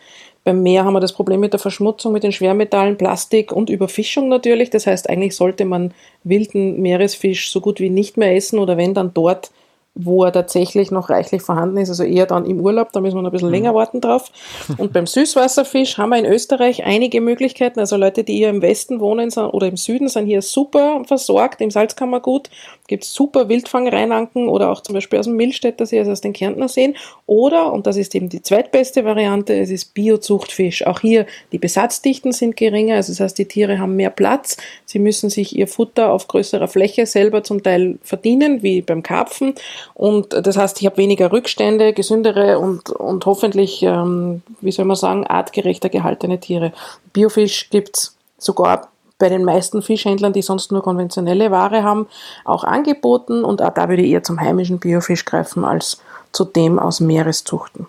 [0.45, 4.29] Beim Meer haben wir das Problem mit der Verschmutzung, mit den Schwermetallen, Plastik und Überfischung
[4.29, 4.69] natürlich.
[4.69, 8.93] Das heißt, eigentlich sollte man wilden Meeresfisch so gut wie nicht mehr essen oder wenn
[8.93, 9.51] dann dort
[9.95, 13.23] wo er tatsächlich noch reichlich vorhanden ist, also eher dann im Urlaub, da müssen wir
[13.23, 13.55] noch ein bisschen mhm.
[13.55, 14.31] länger warten drauf.
[14.77, 19.01] Und beim Süßwasserfisch haben wir in Österreich einige Möglichkeiten, also Leute, die hier im Westen
[19.01, 22.51] wohnen oder im Süden, sind hier super versorgt, im Salzkammergut
[22.87, 26.33] gibt es super Wildfangreinanken oder auch zum Beispiel aus dem Milchstädter See, also aus den
[26.33, 26.97] Kärntner Seen.
[27.27, 30.87] Oder, und das ist eben die zweitbeste Variante, es ist Biozuchtfisch.
[30.87, 34.99] Auch hier, die Besatzdichten sind geringer, also das heißt, die Tiere haben mehr Platz, sie
[34.99, 39.55] müssen sich ihr Futter auf größerer Fläche selber zum Teil verdienen, wie beim Karpfen.
[39.95, 44.97] Und das heißt, ich habe weniger Rückstände, gesündere und, und hoffentlich, ähm, wie soll man
[44.97, 46.73] sagen, artgerechter gehaltene Tiere.
[47.13, 52.07] Biofisch gibt's sogar bei den meisten Fischhändlern, die sonst nur konventionelle Ware haben,
[52.45, 53.45] auch angeboten.
[53.45, 56.01] Und auch da würde ich eher zum heimischen Biofisch greifen als
[56.33, 57.87] zu dem aus Meereszuchten.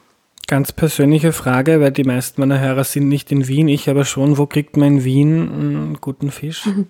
[0.48, 4.38] Ganz persönliche Frage, weil die meisten meiner Hörer sind nicht in Wien, ich aber schon.
[4.38, 6.68] Wo kriegt man in Wien einen guten Fisch?
[6.68, 6.88] Mhm.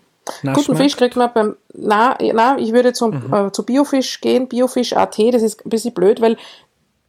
[0.53, 3.33] Guten Fisch kriegt man beim, na, na ich würde zum, mhm.
[3.33, 6.35] äh, zu Biofisch gehen, Biofisch.at, das ist ein bisschen blöd, weil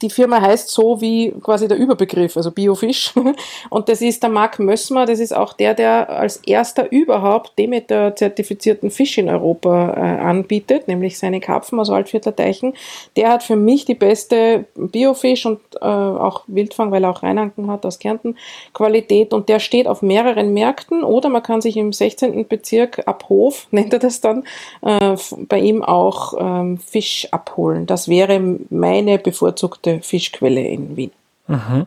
[0.02, 3.14] die Firma heißt so wie quasi der Überbegriff, also Biofisch.
[3.70, 8.90] Und das ist der Marc Mössmer, das ist auch der, der als erster überhaupt Demeter-zertifizierten
[8.90, 12.74] Fisch in Europa äh, anbietet, nämlich seine Karpfen aus Waldviertler Teichen.
[13.16, 17.70] Der hat für mich die beste Biofisch und äh, auch Wildfang, weil er auch Reinanken
[17.70, 18.36] hat aus Kärnten,
[18.74, 19.32] Qualität.
[19.32, 22.46] Und der steht auf mehreren Märkten oder man kann sich im 16.
[22.48, 24.44] Bezirk ab Hof, nennt er das dann,
[24.82, 25.16] äh,
[25.48, 27.86] bei ihm auch ähm, Fisch abholen.
[27.86, 31.12] Das wäre meine bevorzugte größte Fischquelle in Wien.
[31.46, 31.86] Mhm.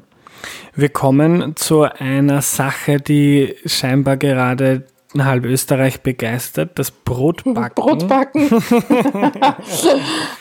[0.74, 4.86] Wir kommen zu einer Sache, die scheinbar gerade
[5.18, 7.76] halb Österreich begeistert, das Brotbacken.
[7.76, 8.50] Brotbacken.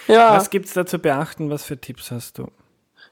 [0.08, 0.36] ja.
[0.36, 1.50] Was gibt es da zu beachten?
[1.50, 2.48] Was für Tipps hast du?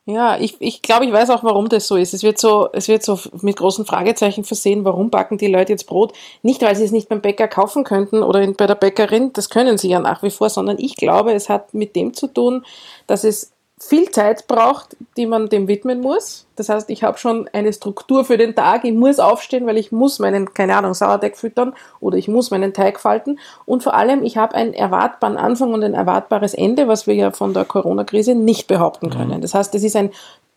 [0.08, 2.14] Ja, ich, ich glaube, ich weiß auch, warum das so ist.
[2.14, 5.88] Es wird so, es wird so mit großen Fragezeichen versehen, warum backen die Leute jetzt
[5.88, 6.12] Brot?
[6.42, 9.50] Nicht, weil sie es nicht beim Bäcker kaufen könnten oder in, bei der Bäckerin, das
[9.50, 12.64] können sie ja nach wie vor, sondern ich glaube, es hat mit dem zu tun,
[13.08, 16.46] dass es viel Zeit braucht, die man dem widmen muss.
[16.56, 18.84] Das heißt, ich habe schon eine Struktur für den Tag.
[18.84, 22.72] Ich muss aufstehen, weil ich muss meinen, keine Ahnung, Sauerteig füttern oder ich muss meinen
[22.72, 23.38] Teig falten.
[23.66, 27.30] Und vor allem, ich habe einen erwartbaren Anfang und ein erwartbares Ende, was wir ja
[27.32, 29.36] von der Corona-Krise nicht behaupten können.
[29.36, 29.42] Mhm.
[29.42, 30.10] Das heißt, es ist ein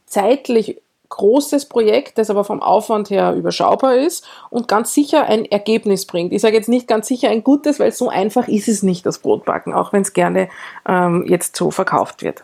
[0.05, 6.05] zeitlich großes Projekt, das aber vom Aufwand her überschaubar ist und ganz sicher ein Ergebnis
[6.05, 6.31] bringt.
[6.31, 9.19] Ich sage jetzt nicht ganz sicher ein gutes, weil so einfach ist es nicht, das
[9.19, 10.49] Brotbacken, auch wenn es gerne
[10.87, 12.43] ähm, jetzt so verkauft wird.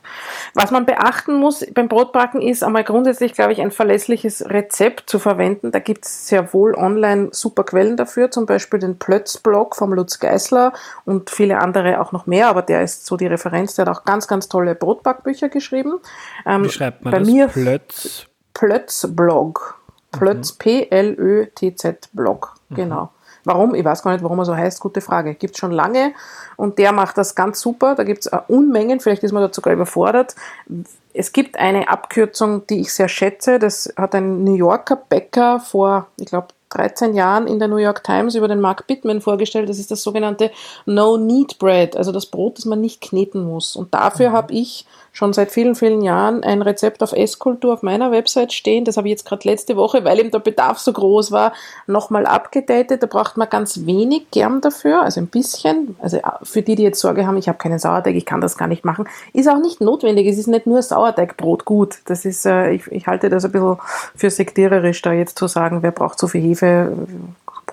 [0.55, 5.19] Was man beachten muss beim Brotbacken ist einmal grundsätzlich, glaube ich, ein verlässliches Rezept zu
[5.19, 5.71] verwenden.
[5.71, 10.19] Da gibt es sehr wohl online super Quellen dafür, zum Beispiel den Plötz-Blog vom Lutz
[10.19, 10.73] Geisler
[11.05, 14.05] und viele andere auch noch mehr, aber der ist so die Referenz, der hat auch
[14.05, 15.99] ganz, ganz tolle Brotbackbücher geschrieben.
[16.45, 17.27] Ähm, Wie schreibt man bei das?
[17.27, 18.27] Mir Plötz?
[18.55, 19.79] Plötz-Blog.
[20.11, 20.57] Plötz, mhm.
[20.57, 22.55] P-L-Ö-T-Z-Blog.
[22.69, 22.75] Mhm.
[22.75, 23.09] Genau.
[23.43, 23.75] Warum?
[23.75, 24.79] Ich weiß gar nicht, warum er so heißt.
[24.79, 25.35] Gute Frage.
[25.35, 26.13] Gibt schon lange
[26.57, 27.93] und der macht das ganz super.
[27.93, 30.35] Da gibt es Unmengen, vielleicht ist man da sogar überfordert.
[31.13, 33.59] Es gibt eine Abkürzung, die ich sehr schätze.
[33.59, 38.03] Das hat ein New Yorker Bäcker vor, ich glaube, 13 Jahren in der New York
[38.03, 39.69] Times über den Mark Pittman vorgestellt.
[39.69, 40.51] Das ist das sogenannte
[40.85, 43.75] No Need Bread, also das Brot, das man nicht kneten muss.
[43.75, 44.33] Und dafür mhm.
[44.33, 48.83] habe ich schon seit vielen, vielen Jahren ein Rezept auf Esskultur auf meiner Website stehen.
[48.83, 51.53] Das habe ich jetzt gerade letzte Woche, weil eben der Bedarf so groß war,
[51.87, 53.01] nochmal abgedatet.
[53.01, 55.95] Da braucht man ganz wenig Germ dafür, also ein bisschen.
[56.01, 58.67] Also für die, die jetzt Sorge haben, ich habe keinen Sauerteig, ich kann das gar
[58.67, 60.27] nicht machen, ist auch nicht notwendig.
[60.27, 61.99] Es ist nicht nur Sauerteigbrot gut.
[62.05, 63.77] Das ist, äh, ich, ich halte das ein bisschen
[64.17, 66.91] für sektiererisch, da jetzt zu sagen, wer braucht so viel Hefe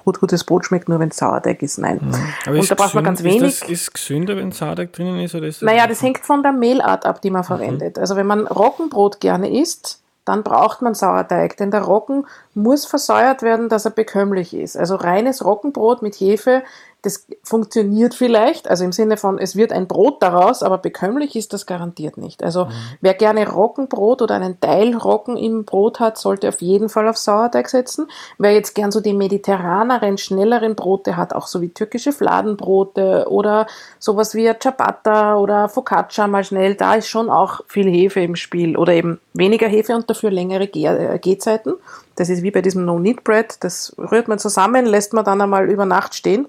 [0.03, 1.79] Brot, gutes Brot schmeckt nur, wenn es Sauerteig ist.
[1.79, 2.01] Nein.
[2.47, 2.59] Mhm.
[2.59, 3.43] und da braucht man ganz wenig.
[3.43, 5.35] Ist das ist gesünder, wenn Sauerteig drinnen ist?
[5.35, 7.47] Oder ist das naja, das hängt von der Mehlart ab, die man mhm.
[7.47, 7.99] verwendet.
[7.99, 13.43] Also wenn man Roggenbrot gerne isst, dann braucht man Sauerteig, denn der Roggen muss versäuert
[13.43, 14.77] werden, dass er bekömmlich ist.
[14.77, 16.63] Also reines Roggenbrot mit Hefe
[17.03, 21.53] das funktioniert vielleicht, also im Sinne von, es wird ein Brot daraus, aber bekömmlich ist
[21.53, 22.45] das garantiert nicht.
[22.45, 22.71] Also mhm.
[23.01, 27.19] wer gerne Roggenbrot oder einen Teil Roggen im Brot hat, sollte auf jeden Fall auf
[27.19, 28.07] Sauerteig setzen.
[28.39, 33.67] Wer jetzt gern so die mediterraneren, schnelleren Brote hat, auch so wie türkische Fladenbrote oder
[33.99, 38.77] sowas wie Ciabatta oder Focaccia mal schnell, da ist schon auch viel Hefe im Spiel
[38.77, 41.75] oder eben weniger Hefe und dafür längere äh, Gehzeiten.
[42.15, 45.85] Das ist wie bei diesem No-Need-Bread, das rührt man zusammen, lässt man dann einmal über
[45.85, 46.47] Nacht stehen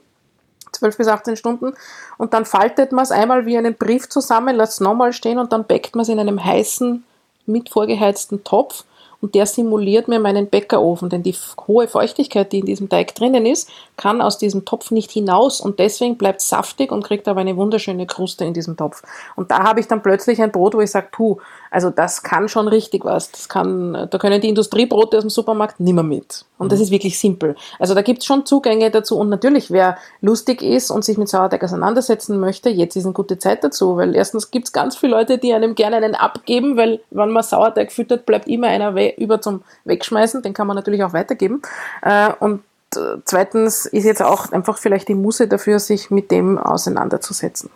[0.73, 1.73] 12 bis 18 Stunden.
[2.17, 5.53] Und dann faltet man es einmal wie einen Brief zusammen, lässt es nochmal stehen und
[5.53, 7.03] dann bäckt man es in einem heißen,
[7.45, 8.85] mit vorgeheizten Topf
[9.23, 11.33] und der simuliert mir meinen Bäckerofen, denn die
[11.65, 15.79] hohe Feuchtigkeit, die in diesem Teig drinnen ist, kann aus diesem Topf nicht hinaus und
[15.79, 19.01] deswegen bleibt saftig und kriegt aber eine wunderschöne Kruste in diesem Topf.
[19.37, 21.37] Und da habe ich dann plötzlich ein Brot, wo ich sage, puh,
[21.71, 23.31] also das kann schon richtig was.
[23.31, 26.45] Das kann, da können die Industriebrote aus dem Supermarkt nimmer mit.
[26.59, 26.83] Und das mhm.
[26.83, 27.55] ist wirklich simpel.
[27.79, 29.17] Also da gibt es schon Zugänge dazu.
[29.17, 33.39] Und natürlich, wer lustig ist und sich mit Sauerteig auseinandersetzen möchte, jetzt ist eine gute
[33.39, 37.01] Zeit dazu, weil erstens gibt es ganz viele Leute, die einem gerne einen abgeben, weil
[37.09, 40.41] wenn man Sauerteig füttert, bleibt immer einer über zum Wegschmeißen.
[40.41, 41.61] Den kann man natürlich auch weitergeben.
[42.01, 42.61] Äh, und
[42.95, 47.69] äh, zweitens ist jetzt auch einfach vielleicht die Muße dafür, sich mit dem auseinanderzusetzen.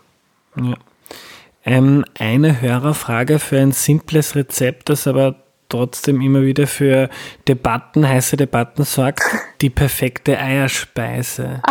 [0.55, 0.75] Ja.
[1.65, 5.35] Ähm, eine Hörerfrage für ein simples Rezept, das aber
[5.69, 7.09] trotzdem immer wieder für
[7.47, 9.23] Debatten, heiße Debatten sorgt,
[9.61, 11.61] die perfekte Eierspeise.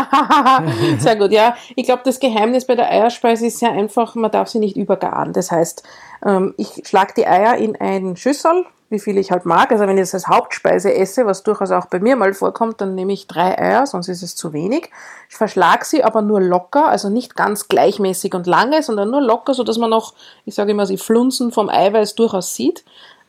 [0.99, 1.57] sehr gut, ja.
[1.77, 5.33] Ich glaube, das Geheimnis bei der Eierspeise ist sehr einfach, man darf sie nicht übergaren.
[5.33, 5.83] Das heißt,
[6.25, 9.73] ähm, ich schlage die Eier in einen Schüssel, wie viel ich halt mag.
[9.73, 12.95] Also wenn ich es als Hauptspeise esse, was durchaus auch bei mir mal vorkommt, dann
[12.95, 14.91] nehme ich drei Eier, sonst ist es zu wenig.
[15.29, 19.55] Ich verschlage sie aber nur locker, also nicht ganz gleichmäßig und lange, sondern nur locker,
[19.55, 22.85] so dass man noch, ich sage immer, die Flunzen vom Eiweiß durchaus sieht.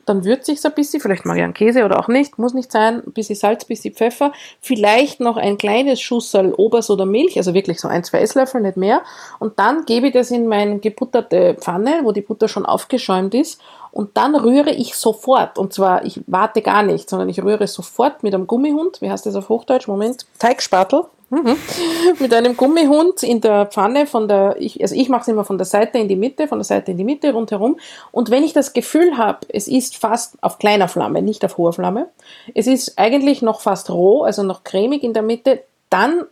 [0.06, 2.54] Dann würze ich es ein bisschen, vielleicht mag ich einen Käse oder auch nicht, muss
[2.54, 7.04] nicht sein, ein bisschen Salz, ein bisschen Pfeffer, vielleicht noch ein kleines Schusserl Obers oder
[7.04, 9.02] Milch, also wirklich so ein, zwei Esslöffel, nicht mehr.
[9.38, 13.60] Und dann gebe ich das in meine gebutterte Pfanne, wo die Butter schon aufgeschäumt ist
[13.90, 18.22] und dann rühre ich sofort, und zwar, ich warte gar nicht, sondern ich rühre sofort
[18.22, 19.88] mit einem Gummihund, wie heißt das auf Hochdeutsch?
[19.88, 21.04] Moment, Teigspatel.
[21.30, 21.56] Mhm.
[22.20, 25.58] mit einem Gummihund in der Pfanne von der, ich, also ich mache es immer von
[25.58, 27.78] der Seite in die Mitte, von der Seite in die Mitte rundherum.
[28.12, 31.74] Und wenn ich das Gefühl habe, es ist fast auf kleiner Flamme, nicht auf hoher
[31.74, 32.08] Flamme,
[32.54, 36.24] es ist eigentlich noch fast roh, also noch cremig in der Mitte, dann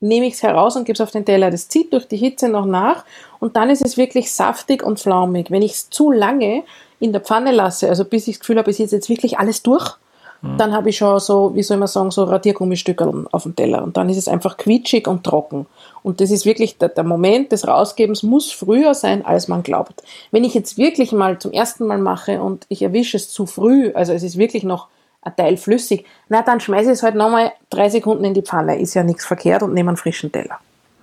[0.00, 1.50] nehme ich es heraus und gebe es auf den Teller.
[1.50, 3.04] Das zieht durch die Hitze noch nach
[3.40, 5.50] und dann ist es wirklich saftig und flaumig.
[5.50, 6.62] Wenn ich es zu lange
[7.00, 9.62] in der Pfanne lasse, also bis ich das Gefühl habe, es ist jetzt wirklich alles
[9.62, 9.96] durch,
[10.42, 10.58] mhm.
[10.58, 13.82] dann habe ich schon so, wie soll man sagen, so Radiergummistücke auf dem Teller.
[13.82, 15.66] Und dann ist es einfach quietschig und trocken.
[16.02, 20.02] Und das ist wirklich, der, der Moment des Rausgebens muss früher sein, als man glaubt.
[20.30, 23.92] Wenn ich jetzt wirklich mal zum ersten Mal mache und ich erwische es zu früh,
[23.94, 24.88] also es ist wirklich noch
[25.22, 28.80] ein Teil flüssig, na dann schmeiße ich es halt nochmal drei Sekunden in die Pfanne.
[28.80, 30.58] Ist ja nichts verkehrt und nehme einen frischen Teller.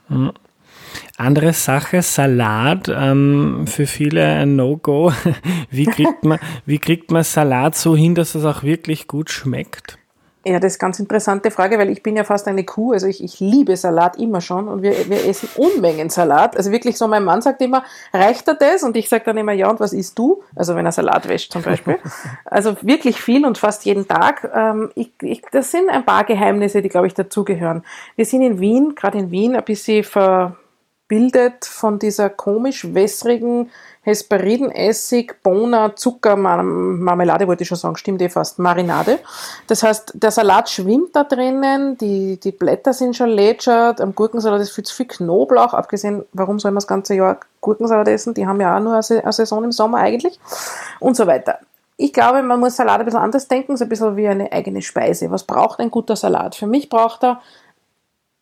[0.07, 0.31] Mhm.
[1.17, 5.11] Andere Sache, Salat, ähm, für viele ein No-Go.
[5.69, 9.97] Wie kriegt man, wie kriegt man Salat so hin, dass es auch wirklich gut schmeckt?
[10.47, 13.23] Ja, das ist ganz interessante Frage, weil ich bin ja fast eine Kuh, also ich,
[13.23, 16.55] ich liebe Salat immer schon und wir, wir essen Unmengen Salat.
[16.55, 18.83] Also wirklich so, mein Mann sagt immer, reicht er das?
[18.83, 20.43] Und ich sage dann immer, ja, und was isst du?
[20.55, 21.97] Also wenn er Salat wäscht zum Beispiel.
[22.45, 24.49] Also wirklich viel und fast jeden Tag.
[24.53, 27.83] Ähm, ich, ich, das sind ein paar Geheimnisse, die, glaube ich, dazugehören.
[28.15, 30.55] Wir sind in Wien, gerade in Wien, ein bisschen ver
[31.07, 33.69] bildet von dieser komisch wässrigen
[34.05, 39.17] Hesperidenessig, Bohner, Zucker, Marmelade wollte ich schon sagen, stimmt eh fast, Marinade.
[39.65, 44.61] Das heißt, der Salat schwimmt da drinnen, die, die Blätter sind schon lätschert, am Gurkensalat
[44.61, 48.35] ist viel zu viel Knoblauch, abgesehen, warum soll man das ganze Jahr Gurkensalat essen?
[48.35, 50.39] Die haben ja auch nur eine Saison im Sommer eigentlich
[50.99, 51.57] und so weiter.
[51.97, 54.83] Ich glaube, man muss Salat ein bisschen anders denken, so ein bisschen wie eine eigene
[54.83, 55.31] Speise.
[55.31, 56.53] Was braucht ein guter Salat?
[56.53, 57.41] Für mich braucht er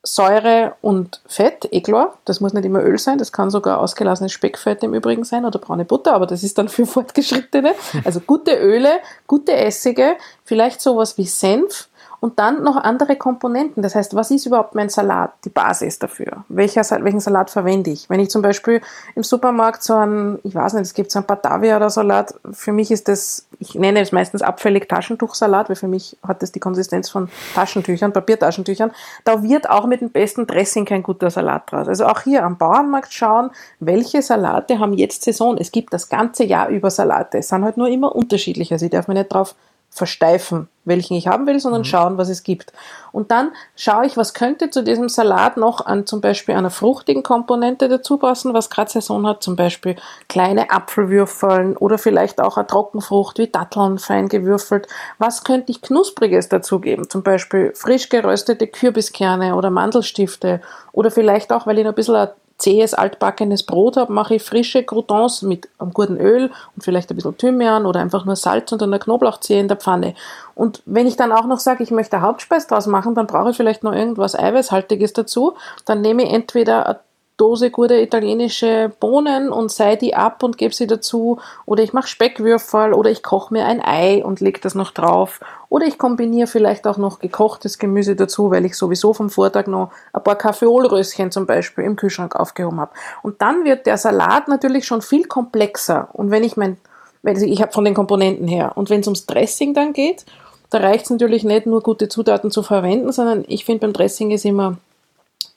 [0.05, 2.17] Säure und Fett, eh klar.
[2.25, 5.59] Das muss nicht immer Öl sein, das kann sogar ausgelassenes Speckfett im Übrigen sein oder
[5.59, 7.73] braune Butter, aber das ist dann für Fortgeschrittene.
[8.03, 11.87] Also gute Öle, gute Essige, vielleicht sowas wie Senf,
[12.23, 13.83] und dann noch andere Komponenten.
[13.83, 16.45] Das heißt, was ist überhaupt mein Salat, die Basis dafür?
[16.47, 18.09] Welcher, welchen Salat verwende ich?
[18.09, 18.79] Wenn ich zum Beispiel
[19.15, 22.71] im Supermarkt so einen, ich weiß nicht, es gibt so einen Batavia oder Salat, für
[22.71, 26.61] mich ist das, ich nenne es meistens abfällig Taschentuchsalat, weil für mich hat das die
[26.61, 28.91] Konsistenz von Taschentüchern, Papiertaschentüchern.
[29.25, 31.89] Da wird auch mit dem besten Dressing kein guter Salat draus.
[31.89, 33.49] Also auch hier am Bauernmarkt schauen,
[33.81, 35.57] welche Salate haben jetzt Saison.
[35.57, 37.39] Es gibt das ganze Jahr über Salate.
[37.39, 38.71] Es sind halt nur immer unterschiedlich.
[38.71, 39.55] Also ich darf mich nicht drauf
[39.93, 41.85] versteifen, welchen ich haben will, sondern mhm.
[41.85, 42.73] schauen, was es gibt.
[43.11, 47.23] Und dann schaue ich, was könnte zu diesem Salat noch an zum Beispiel einer fruchtigen
[47.23, 49.95] Komponente dazu passen, was gerade Saison hat, zum Beispiel
[50.27, 54.87] kleine Apfelwürfeln oder vielleicht auch eine Trockenfrucht wie Datteln fein gewürfelt.
[55.19, 57.09] Was könnte ich Knuspriges dazugeben?
[57.09, 62.29] Zum Beispiel frisch geröstete Kürbiskerne oder Mandelstifte oder vielleicht auch, weil ich noch ein bisschen
[62.63, 67.15] zähes, altbackenes Brot habe, mache ich frische Croutons mit einem guten Öl und vielleicht ein
[67.15, 70.15] bisschen Thymian oder einfach nur Salz und einer Knoblauchzehe in der Pfanne.
[70.55, 73.57] Und wenn ich dann auch noch sage, ich möchte Hauptspeis draus machen, dann brauche ich
[73.57, 75.55] vielleicht noch irgendwas Eiweißhaltiges dazu.
[75.85, 77.01] Dann nehme ich entweder
[77.37, 81.39] Dose gute italienische Bohnen und sei die ab und gebe sie dazu.
[81.65, 85.39] Oder ich mache Speckwürfel oder ich koche mir ein Ei und lege das noch drauf.
[85.69, 89.91] Oder ich kombiniere vielleicht auch noch gekochtes Gemüse dazu, weil ich sowieso vom Vortag noch
[90.13, 92.91] ein paar Kaffeolröschen zum Beispiel im Kühlschrank aufgehoben habe.
[93.23, 96.09] Und dann wird der Salat natürlich schon viel komplexer.
[96.13, 96.77] Und wenn ich mein,
[97.23, 98.73] ich habe von den Komponenten her.
[98.75, 100.25] Und wenn es ums Dressing dann geht,
[100.69, 104.29] da reicht es natürlich nicht nur gute Zutaten zu verwenden, sondern ich finde beim Dressing
[104.29, 104.77] ist immer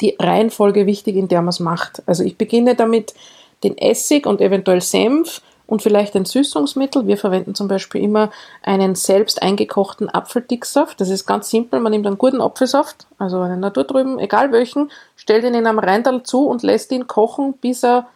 [0.01, 2.03] die Reihenfolge wichtig, in der man es macht.
[2.07, 3.15] Also ich beginne damit
[3.65, 7.07] den Essig und eventuell Senf und vielleicht ein Süßungsmittel.
[7.07, 8.31] Wir verwenden zum Beispiel immer
[8.63, 11.01] einen selbst eingekochten Apfeldicksaft.
[11.01, 11.81] Das ist ganz simpel.
[11.81, 16.23] Man nimmt einen guten Apfelsaft, also einen Naturtrüben, egal welchen, stellt ihn in einem Reindal
[16.23, 18.07] zu und lässt ihn kochen, bis er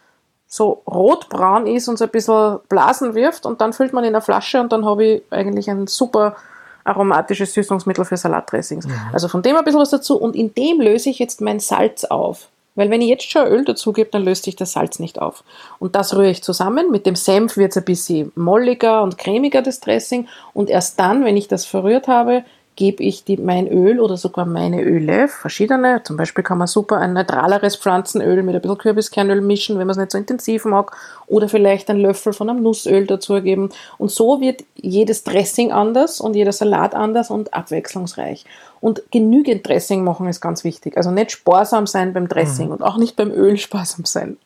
[0.47, 4.21] so rotbraun ist und so ein bisschen Blasen wirft und dann füllt man in eine
[4.21, 6.35] Flasche und dann habe ich eigentlich einen super
[6.83, 8.87] aromatisches Süßungsmittel für Salatdressings.
[8.87, 8.93] Mhm.
[9.13, 12.05] Also von dem ein bisschen was dazu und in dem löse ich jetzt mein Salz
[12.05, 12.47] auf.
[12.75, 15.43] Weil wenn ich jetzt schon Öl dazu gebe, dann löst sich das Salz nicht auf.
[15.79, 16.89] Und das rühre ich zusammen.
[16.89, 20.27] Mit dem Senf wird es ein bisschen molliger und cremiger, das Dressing.
[20.53, 22.45] Und erst dann, wenn ich das verrührt habe,
[22.81, 26.01] gebe ich die, mein Öl oder sogar meine Öle, verschiedene.
[26.03, 29.91] Zum Beispiel kann man super ein neutraleres Pflanzenöl mit ein bisschen Kürbiskernöl mischen, wenn man
[29.91, 30.97] es nicht so intensiv mag.
[31.27, 33.69] Oder vielleicht einen Löffel von einem Nussöl dazugeben.
[33.99, 38.45] Und so wird jedes Dressing anders und jeder Salat anders und abwechslungsreich.
[38.79, 40.97] Und genügend Dressing machen ist ganz wichtig.
[40.97, 42.71] Also nicht sparsam sein beim Dressing mhm.
[42.71, 44.37] und auch nicht beim Öl sparsam sein.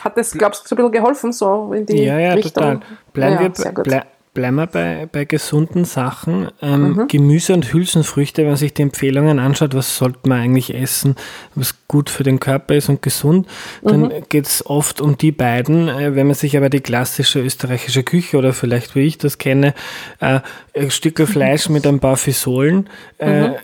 [0.00, 2.52] Hat das, glaubst du, so ein bisschen geholfen, so in die ja, ja, Richtung?
[2.54, 2.80] Total.
[3.12, 4.02] Bleiben, ja, wir, ble
[4.34, 6.48] Bleiben wir bei, bei gesunden Sachen.
[6.62, 7.08] Ähm, mhm.
[7.08, 11.16] Gemüse und Hülsenfrüchte, wenn man sich die Empfehlungen anschaut, was sollte man eigentlich essen,
[11.54, 13.46] was gut für den Körper ist und gesund,
[13.82, 14.12] dann mhm.
[14.30, 15.88] geht es oft um die beiden.
[15.88, 19.74] Äh, wenn man sich aber die klassische österreichische Küche oder vielleicht wie ich das kenne,
[20.20, 20.40] äh,
[20.74, 23.54] ein Stück Fleisch mit ein paar Fisolen, äh, mhm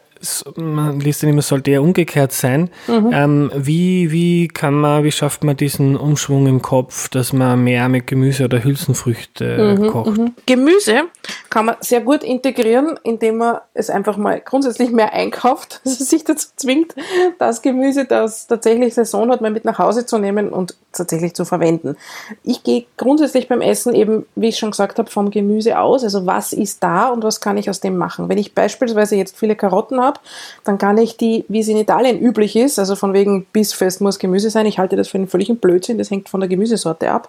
[0.56, 2.70] man liest dann immer, sollte eher umgekehrt sein.
[2.86, 3.10] Mhm.
[3.12, 7.88] Ähm, wie, wie kann man, wie schafft man diesen Umschwung im Kopf, dass man mehr
[7.88, 10.18] mit Gemüse oder Hülsenfrüchte mhm, kocht?
[10.18, 10.34] Mhm.
[10.46, 11.02] Gemüse
[11.50, 16.24] kann man sehr gut integrieren, indem man es einfach mal grundsätzlich mehr einkauft, also sich
[16.24, 16.94] dazu zwingt,
[17.38, 21.44] das Gemüse, das tatsächlich Saison hat, mal mit nach Hause zu nehmen und tatsächlich zu
[21.44, 21.96] verwenden.
[22.42, 26.02] Ich gehe grundsätzlich beim Essen eben, wie ich schon gesagt habe, vom Gemüse aus.
[26.02, 28.28] Also was ist da und was kann ich aus dem machen?
[28.28, 30.07] Wenn ich beispielsweise jetzt viele Karotten habe,
[30.64, 34.18] dann kann ich die, wie es in Italien üblich ist, also von wegen bissfest muss
[34.18, 34.66] Gemüse sein.
[34.66, 35.98] Ich halte das für einen völligen Blödsinn.
[35.98, 37.28] Das hängt von der Gemüsesorte ab.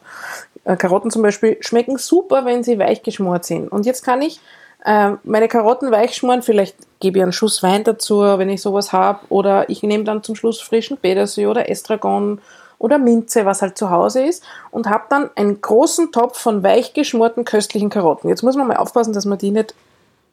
[0.65, 3.71] Äh, Karotten zum Beispiel schmecken super, wenn sie weich geschmort sind.
[3.71, 4.39] Und jetzt kann ich
[4.85, 8.93] äh, meine Karotten weich schmoren, vielleicht gebe ich einen Schuss Wein dazu, wenn ich sowas
[8.93, 12.39] habe, oder ich nehme dann zum Schluss frischen Petersilie oder Estragon
[12.77, 16.93] oder Minze, was halt zu Hause ist, und habe dann einen großen Topf von weich
[16.93, 18.29] geschmorten köstlichen Karotten.
[18.29, 19.75] Jetzt muss man mal aufpassen, dass man die nicht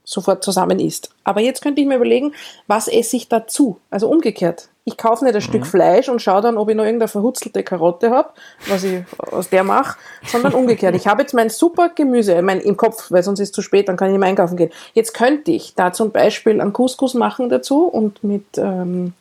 [0.07, 1.11] sofort zusammen isst.
[1.25, 2.33] Aber jetzt könnte ich mir überlegen,
[2.69, 3.79] was esse ich dazu?
[3.91, 4.69] Also umgekehrt.
[4.85, 5.47] Ich kaufe nicht ein mhm.
[5.47, 8.31] Stück Fleisch und schaue dann, ob ich noch irgendeine verhutzelte Karotte habe,
[8.69, 10.95] was ich aus der mache, sondern umgekehrt.
[10.95, 13.89] Ich habe jetzt mein super Gemüse mein, im Kopf, weil sonst ist es zu spät,
[13.89, 14.71] dann kann ich nicht mehr einkaufen gehen.
[14.95, 19.13] Jetzt könnte ich da zum Beispiel einen Couscous machen dazu und mit ähm,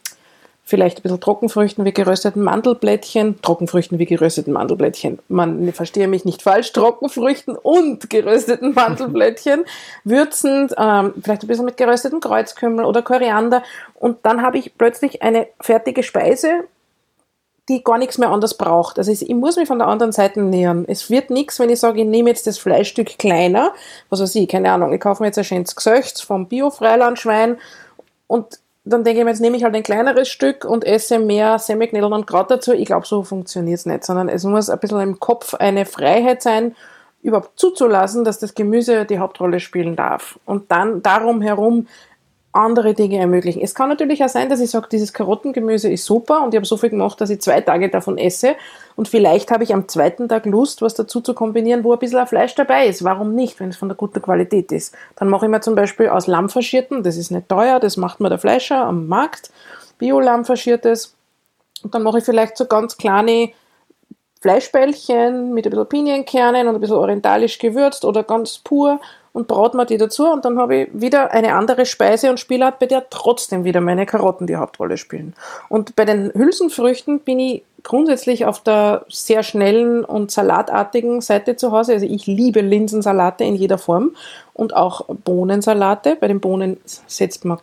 [0.66, 5.20] vielleicht ein bisschen Trockenfrüchten wie gerösteten Mandelblättchen, Trockenfrüchten wie gerösteten Mandelblättchen.
[5.30, 9.64] Man verstehe mich nicht falsch, Trockenfrüchten und gerösteten Mandelblättchen,
[10.04, 13.62] würzend, ähm, vielleicht ein bisschen mit gerösteten Kreuzkümmel oder Koriander
[13.94, 16.64] und dann habe ich plötzlich eine fertige Speise,
[17.70, 18.98] die gar nichts mehr anders braucht.
[18.98, 20.86] Also ich muss mich von der anderen Seite nähern.
[20.88, 23.72] Es wird nichts, wenn ich sage, ich nehme jetzt das Fleischstück kleiner,
[24.10, 27.58] was weiß ich, keine Ahnung, ich kaufe mir jetzt ein schönes Gesöchts vom Bio-Freilandschwein
[28.28, 31.58] und dann denke ich mir, jetzt nehme ich halt ein kleineres Stück und esse mehr
[31.58, 32.72] Semmelknödel und Kraut dazu.
[32.72, 36.44] Ich glaube, so funktioniert es nicht, sondern es muss ein bisschen im Kopf eine Freiheit
[36.44, 36.76] sein,
[37.24, 40.40] überhaupt zuzulassen, dass das Gemüse die Hauptrolle spielen darf.
[40.46, 41.88] Und dann darum herum
[42.56, 43.62] andere Dinge ermöglichen.
[43.62, 46.66] Es kann natürlich auch sein, dass ich sage, dieses Karottengemüse ist super und ich habe
[46.66, 48.56] so viel gemacht, dass ich zwei Tage davon esse
[48.96, 52.26] und vielleicht habe ich am zweiten Tag Lust, was dazu zu kombinieren, wo ein bisschen
[52.28, 53.04] Fleisch dabei ist.
[53.04, 54.96] Warum nicht, wenn es von der guten Qualität ist?
[55.18, 58.20] Dann mache ich mir zum Beispiel aus Lamm verschierten, das ist nicht teuer, das macht
[58.20, 59.52] mir der Fleischer am Markt,
[59.98, 61.16] Bio-Lamm verschiertes
[61.84, 63.52] und dann mache ich vielleicht so ganz kleine
[64.42, 69.00] Fleischbällchen mit ein bisschen Pinienkernen und ein bisschen orientalisch gewürzt oder ganz pur
[69.36, 72.80] und braut mir die dazu und dann habe ich wieder eine andere Speise und Spielart,
[72.80, 75.34] bei der trotzdem wieder meine Karotten die Hauptrolle spielen.
[75.68, 81.74] Und bei den Hülsenfrüchten bin ich grundsätzlich auf der sehr schnellen und salatartigen Seite zu
[81.74, 81.92] Hause.
[81.92, 84.16] Also ich liebe Linsensalate in jeder Form
[84.54, 86.16] und auch Bohnensalate.
[86.16, 87.60] Bei den Bohnen setzt man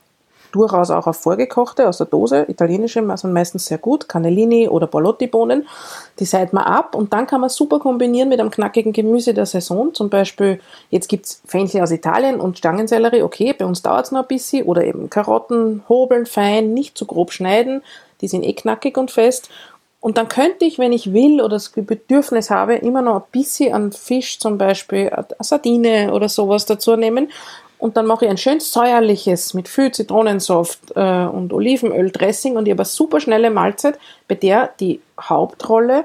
[0.53, 2.44] durchaus auch auf vorgekochte aus der Dose.
[2.48, 5.66] Italienische sind meistens sehr gut, Cannellini oder Borlotti-Bohnen.
[6.18, 9.46] Die seit man ab und dann kann man super kombinieren mit einem knackigen Gemüse der
[9.46, 9.92] Saison.
[9.94, 13.22] Zum Beispiel, jetzt gibt es Fenchel aus Italien und Stangensellerie.
[13.22, 14.64] Okay, bei uns dauert es noch ein bisschen.
[14.64, 17.82] Oder eben Karotten hobeln, fein, nicht zu grob schneiden.
[18.20, 19.48] Die sind eh knackig und fest.
[20.03, 23.72] Und dann könnte ich, wenn ich will oder das Bedürfnis habe, immer noch ein bisschen
[23.72, 27.30] an Fisch, zum Beispiel eine Sardine oder sowas dazu nehmen
[27.83, 32.70] und dann mache ich ein schönes säuerliches mit viel Zitronensaft äh, und Olivenöl-Dressing und ich
[32.70, 36.05] habe eine super schnelle Mahlzeit, bei der die Hauptrolle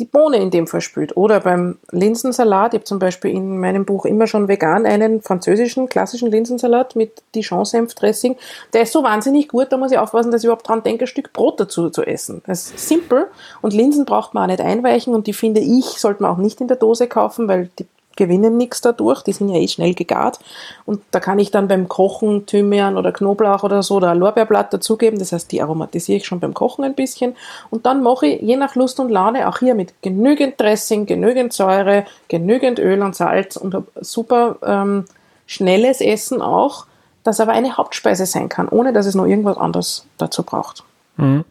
[0.00, 1.16] die Bohne in dem Fall spielt.
[1.16, 5.88] Oder beim Linsensalat, ich habe zum Beispiel in meinem Buch immer schon vegan einen französischen
[5.88, 8.36] klassischen Linsensalat mit Dijon-Senf-Dressing.
[8.72, 11.06] Der ist so wahnsinnig gut, da muss ich aufpassen, dass ich überhaupt dran denke, ein
[11.06, 12.42] Stück Brot dazu zu essen.
[12.46, 13.28] Das ist simpel
[13.62, 16.60] und Linsen braucht man auch nicht einweichen und die finde ich, sollte man auch nicht
[16.60, 17.86] in der Dose kaufen, weil die
[18.16, 20.38] gewinnen nichts dadurch, die sind ja eh schnell gegart.
[20.84, 25.18] Und da kann ich dann beim Kochen Thymian oder Knoblauch oder so oder Lorbeerblatt dazugeben.
[25.18, 27.36] Das heißt, die aromatisiere ich schon beim Kochen ein bisschen.
[27.70, 31.52] Und dann mache ich je nach Lust und Laune auch hier mit genügend Dressing, genügend
[31.52, 35.04] Säure, genügend Öl und Salz und super ähm,
[35.46, 36.86] schnelles Essen auch,
[37.22, 40.84] das aber eine Hauptspeise sein kann, ohne dass es noch irgendwas anderes dazu braucht.
[41.16, 41.44] Mhm.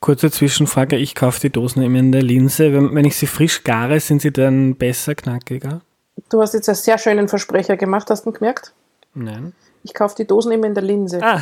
[0.00, 2.72] Kurze Zwischenfrage, ich kaufe die Dosen immer in der Linse.
[2.72, 5.80] Wenn, wenn ich sie frisch gare, sind sie dann besser, knackiger?
[6.28, 8.72] Du hast jetzt einen sehr schönen Versprecher gemacht, hast du gemerkt?
[9.14, 9.52] Nein.
[9.84, 11.20] Ich kaufe die Dosen immer in der Linse.
[11.22, 11.40] Ah,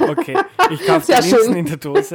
[0.08, 0.38] okay.
[0.70, 1.56] Ich kaufe die Linsen schön.
[1.56, 2.14] in der Dose.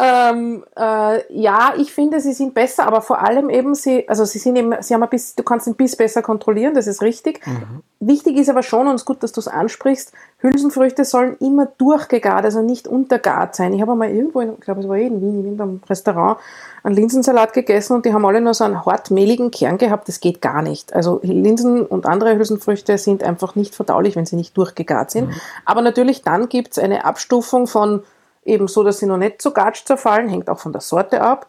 [0.00, 4.38] ähm, äh, ja, ich finde, sie sind besser, aber vor allem eben sie, also sie
[4.38, 7.44] sind eben, sie haben ein bisschen, du kannst den Biss besser kontrollieren, das ist richtig.
[7.46, 7.82] Mhm.
[7.98, 11.66] Wichtig ist aber schon, und es ist gut, dass du es ansprichst, Hülsenfrüchte sollen immer
[11.78, 13.72] durchgegart, also nicht untergart sein.
[13.72, 16.38] Ich habe einmal irgendwo, in, ich glaube, es war eh in Wien, in irgendeinem Restaurant,
[16.82, 20.08] einen Linsensalat gegessen und die haben alle nur so einen hart mehligen Kern gehabt.
[20.08, 20.92] Das geht gar nicht.
[20.94, 25.28] Also Linsen und andere Hülsenfrüchte sind einfach nicht verdaulich, wenn sie nicht durchgegart sind.
[25.28, 25.34] Mhm.
[25.64, 28.02] Aber natürlich dann gibt es eine Abstufung von
[28.44, 31.46] eben so, dass sie noch nicht so gatsch zerfallen, hängt auch von der Sorte ab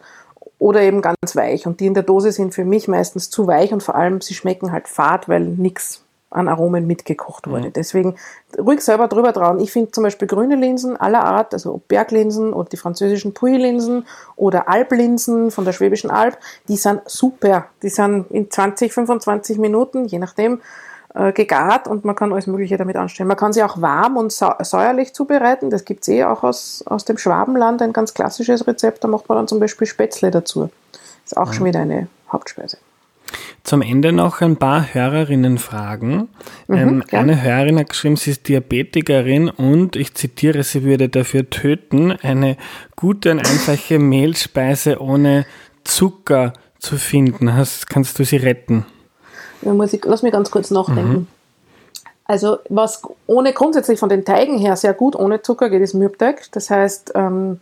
[0.60, 1.68] oder eben ganz weich.
[1.68, 4.34] Und die in der Dose sind für mich meistens zu weich und vor allem sie
[4.34, 6.04] schmecken halt fad, weil nichts
[6.38, 7.68] an Aromen mitgekocht wurde.
[7.68, 7.74] Mhm.
[7.74, 8.16] Deswegen
[8.58, 9.60] ruhig selber drüber trauen.
[9.60, 14.70] Ich finde zum Beispiel grüne Linsen aller Art, also Berglinsen oder die französischen Puy-Linsen oder
[14.70, 17.66] Alblinsen von der Schwäbischen Alb, die sind super.
[17.82, 20.62] Die sind in 20, 25 Minuten, je nachdem,
[21.14, 23.28] äh, gegart und man kann alles Mögliche damit anstellen.
[23.28, 25.70] Man kann sie auch warm und säuerlich zubereiten.
[25.70, 29.04] Das gibt es eh auch aus, aus dem Schwabenland, ein ganz klassisches Rezept.
[29.04, 30.70] Da macht man dann zum Beispiel Spätzle dazu.
[31.26, 31.54] Ist auch mhm.
[31.54, 32.78] schon wieder eine Hauptspeise.
[33.68, 36.30] Zum Ende noch ein paar Hörerinnenfragen.
[36.68, 41.49] Mhm, ähm, eine Hörerin hat geschrieben, sie ist Diabetikerin und ich zitiere, sie würde dafür
[41.49, 42.55] töten, eine
[42.95, 45.45] gute und einfache Mehlspeise ohne
[45.84, 47.55] Zucker zu finden.
[47.55, 48.86] Hast, kannst du sie retten?
[49.63, 51.11] Ja, muss ich, lass mich ganz kurz nachdenken.
[51.11, 51.28] Mhm.
[52.24, 56.43] Also was ohne grundsätzlich von den Teigen her sehr gut ohne Zucker geht, ist Mürbteig.
[56.53, 57.59] Das heißt, ähm,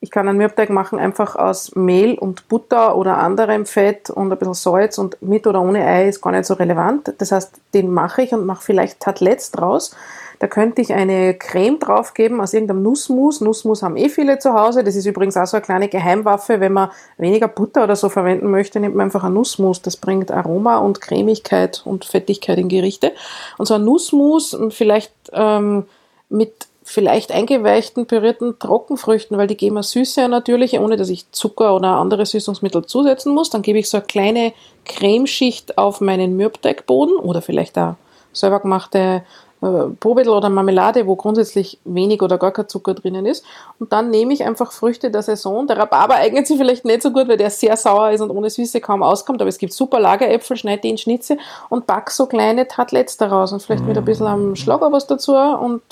[0.00, 4.38] ich kann einen Mürbteig machen einfach aus Mehl und Butter oder anderem Fett und ein
[4.38, 7.12] bisschen Salz und mit oder ohne Ei ist gar nicht so relevant.
[7.18, 9.96] Das heißt, den mache ich und mache vielleicht Tatlets draus.
[10.38, 13.40] Da könnte ich eine Creme draufgeben aus irgendeinem Nussmus.
[13.40, 14.84] Nussmus haben eh viele zu Hause.
[14.84, 16.60] Das ist übrigens auch so eine kleine Geheimwaffe.
[16.60, 19.82] Wenn man weniger Butter oder so verwenden möchte, nimmt man einfach ein Nussmus.
[19.82, 23.14] Das bringt Aroma und Cremigkeit und Fettigkeit in Gerichte.
[23.56, 25.86] Und so ein Nussmus vielleicht ähm,
[26.28, 31.76] mit vielleicht eingeweichten, pürierten Trockenfrüchten, weil die geben eine Süße natürlich, ohne dass ich Zucker
[31.76, 33.50] oder andere Süßungsmittel zusetzen muss.
[33.50, 34.52] Dann gebe ich so eine kleine
[34.86, 37.96] Cremeschicht auf meinen Mürbteigboden oder vielleicht auch
[38.32, 39.22] selber gemachte
[39.60, 43.44] äh, Probedel oder Marmelade, wo grundsätzlich wenig oder gar kein Zucker drinnen ist.
[43.78, 45.66] Und dann nehme ich einfach Früchte der Saison.
[45.66, 48.50] Der Rhabarber eignet sich vielleicht nicht so gut, weil der sehr sauer ist und ohne
[48.50, 51.38] Süße kaum auskommt, aber es gibt super Lageräpfel, schneide die in Schnitze
[51.68, 55.34] und back so kleine Tatlets daraus und vielleicht mit ein bisschen am Schlager was dazu
[55.34, 55.82] und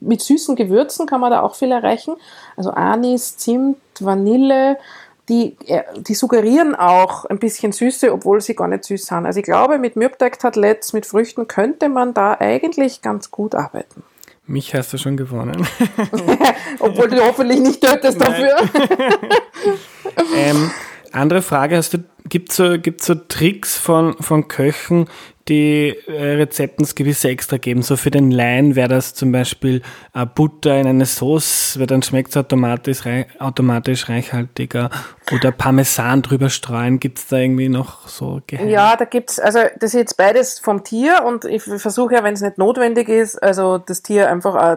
[0.00, 2.14] mit süßen Gewürzen kann man da auch viel erreichen.
[2.56, 4.76] Also Anis, Zimt, Vanille,
[5.28, 9.26] die, äh, die suggerieren auch ein bisschen Süße, obwohl sie gar nicht süß sind.
[9.26, 14.02] Also ich glaube, mit Mürbteig-Tatlets, mit Früchten könnte man da eigentlich ganz gut arbeiten.
[14.46, 15.66] Mich hast du schon gewonnen.
[16.78, 18.56] obwohl du hoffentlich nicht tötest dafür.
[20.36, 20.70] ähm,
[21.12, 21.98] andere Frage, hast du,
[22.28, 25.08] gibt es so, gibt's so Tricks von, von Köchen,
[25.48, 27.82] die äh, Rezepten gewisse extra geben.
[27.82, 29.82] So für den Laien wäre das zum Beispiel
[30.14, 33.00] äh, Butter in eine Sauce, weil dann schmeckt es automatisch,
[33.38, 34.90] automatisch reichhaltiger.
[35.32, 37.00] Oder Parmesan drüber streuen.
[37.00, 38.74] Gibt es da irgendwie noch so Geheimnisse?
[38.74, 42.34] Ja, da gibt's also das ist jetzt beides vom Tier und ich versuche ja, wenn
[42.34, 44.76] es nicht notwendig ist, also das Tier einfach auch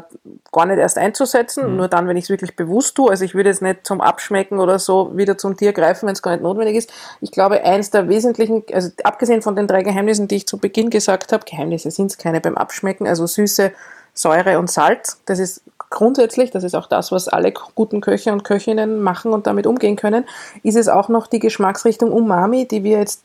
[0.52, 1.78] gar nicht erst einzusetzen, mhm.
[1.78, 3.10] nur dann, wenn ich es wirklich bewusst tue.
[3.10, 6.22] Also ich würde es nicht zum Abschmecken oder so wieder zum Tier greifen, wenn es
[6.22, 6.94] gar nicht notwendig ist.
[7.20, 11.34] Ich glaube, eins der wesentlichen, also abgesehen von den drei Geheimnissen, die ich Beginn gesagt
[11.34, 13.72] habe, Geheimnisse sind es keine beim Abschmecken, also Süße,
[14.14, 15.20] Säure und Salz.
[15.26, 19.48] Das ist grundsätzlich, das ist auch das, was alle guten Köche und Köchinnen machen und
[19.48, 20.26] damit umgehen können,
[20.64, 23.22] ist es auch noch die Geschmacksrichtung Umami, die wir jetzt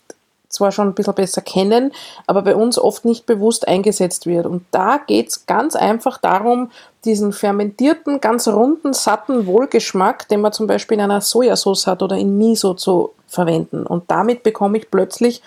[0.52, 1.92] zwar schon ein bisschen besser kennen,
[2.26, 4.46] aber bei uns oft nicht bewusst eingesetzt wird.
[4.46, 6.70] Und da geht es ganz einfach darum,
[7.04, 12.16] diesen fermentierten, ganz runden, satten Wohlgeschmack, den man zum Beispiel in einer Sojasauce hat oder
[12.16, 13.86] in Miso zu verwenden.
[13.86, 15.42] Und damit bekomme ich plötzlich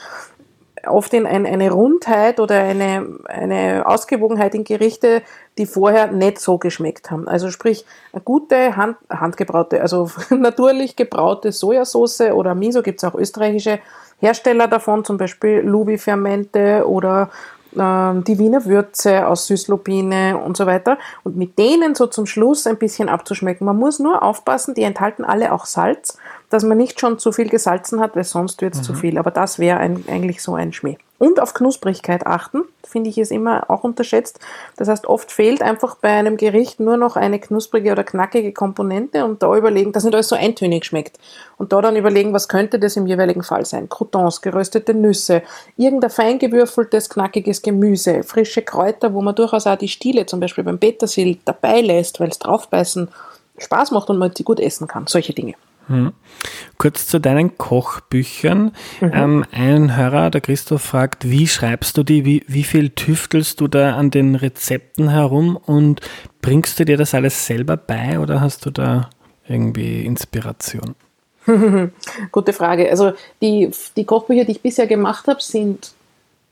[0.88, 5.22] oft in ein, eine Rundheit oder eine, eine Ausgewogenheit in Gerichte,
[5.58, 7.28] die vorher nicht so geschmeckt haben.
[7.28, 13.16] Also sprich, eine gute Hand, handgebraute, also natürlich gebraute Sojasauce oder Miso, gibt es auch
[13.16, 13.80] österreichische
[14.20, 17.30] Hersteller davon, zum Beispiel Lubi Fermente oder
[17.78, 20.98] ähm, die Wiener Würze aus Süßlupine und so weiter.
[21.24, 23.66] Und mit denen so zum Schluss ein bisschen abzuschmecken.
[23.66, 26.18] Man muss nur aufpassen, die enthalten alle auch Salz,
[26.56, 28.84] dass man nicht schon zu viel gesalzen hat, weil sonst wird es mhm.
[28.84, 29.18] zu viel.
[29.18, 33.70] Aber das wäre eigentlich so ein Schmäh und auf Knusprigkeit achten, finde ich ist immer
[33.70, 34.40] auch unterschätzt.
[34.76, 39.24] Das heißt, oft fehlt einfach bei einem Gericht nur noch eine knusprige oder knackige Komponente
[39.24, 41.18] und da überlegen, dass nicht alles so eintönig schmeckt.
[41.58, 43.88] Und da dann überlegen, was könnte das im jeweiligen Fall sein?
[43.88, 45.42] Croutons, geröstete Nüsse,
[45.78, 50.66] irgendein fein gewürfeltes, knackiges Gemüse, frische Kräuter, wo man durchaus auch die Stiele zum Beispiel
[50.66, 53.08] beim Petersil dabei lässt, weil es draufbeißen
[53.58, 55.08] Spaß macht und man sie gut essen kann.
[55.08, 55.54] Solche Dinge.
[55.88, 56.14] Hm.
[56.78, 58.72] Kurz zu deinen Kochbüchern.
[59.02, 59.12] Mhm.
[59.14, 62.26] Ähm, ein Hörer, der Christoph, fragt, wie schreibst du die?
[62.26, 66.02] Wie, wie viel tüftelst du da an den Rezepten herum und
[66.42, 69.10] bringst du dir das alles selber bei oder hast du da
[69.48, 70.96] irgendwie Inspiration?
[72.32, 72.90] Gute Frage.
[72.90, 75.94] Also die, die Kochbücher, die ich bisher gemacht habe, sind,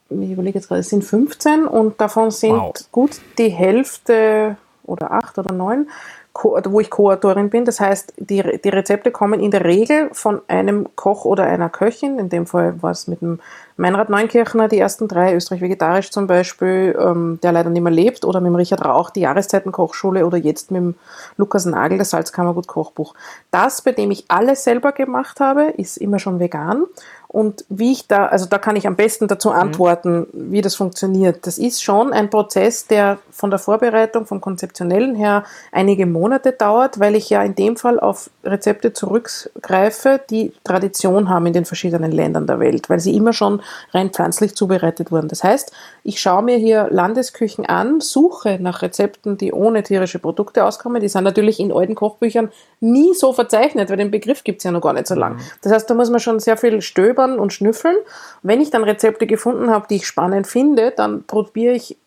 [0.09, 2.73] ich überlege jetzt gerade, sind 15 und davon sind wow.
[2.91, 5.87] gut die Hälfte oder acht oder neun
[6.33, 7.65] wo ich Co-Autorin bin.
[7.65, 12.17] Das heißt, die, die Rezepte kommen in der Regel von einem Koch oder einer Köchin.
[12.19, 13.39] In dem Fall war es mit dem
[13.77, 18.25] Meinrad Neunkirchner, die ersten drei, Österreich Vegetarisch zum Beispiel, ähm, der leider nicht mehr lebt,
[18.25, 20.95] oder mit dem Richard Rauch, die Jahreszeitenkochschule, oder jetzt mit dem
[21.37, 23.13] Lukas Nagel, das Salzkammergut Kochbuch.
[23.51, 26.85] Das, bei dem ich alles selber gemacht habe, ist immer schon vegan.
[27.33, 29.55] Und wie ich da, also da kann ich am besten dazu mhm.
[29.55, 30.51] antworten, mhm.
[30.51, 31.47] wie das funktioniert.
[31.47, 36.99] Das ist schon ein Prozess, der von der Vorbereitung, vom Konzeptionellen her einige Monate dauert,
[36.99, 42.11] weil ich ja in dem Fall auf Rezepte zurückgreife, die Tradition haben in den verschiedenen
[42.11, 43.62] Ländern der Welt, weil sie immer schon
[43.93, 45.27] rein pflanzlich zubereitet wurden.
[45.27, 45.71] Das heißt,
[46.03, 51.01] ich schaue mir hier Landesküchen an, suche nach Rezepten, die ohne tierische Produkte auskommen.
[51.01, 54.71] Die sind natürlich in alten Kochbüchern nie so verzeichnet, weil den Begriff gibt es ja
[54.71, 55.35] noch gar nicht so lang.
[55.35, 55.41] Mhm.
[55.61, 57.97] Das heißt, da muss man schon sehr viel stöbern stöbern und schnüffeln.
[58.41, 61.97] Wenn ich dann Rezepte gefunden habe, die ich spannend finde, dann probiere ich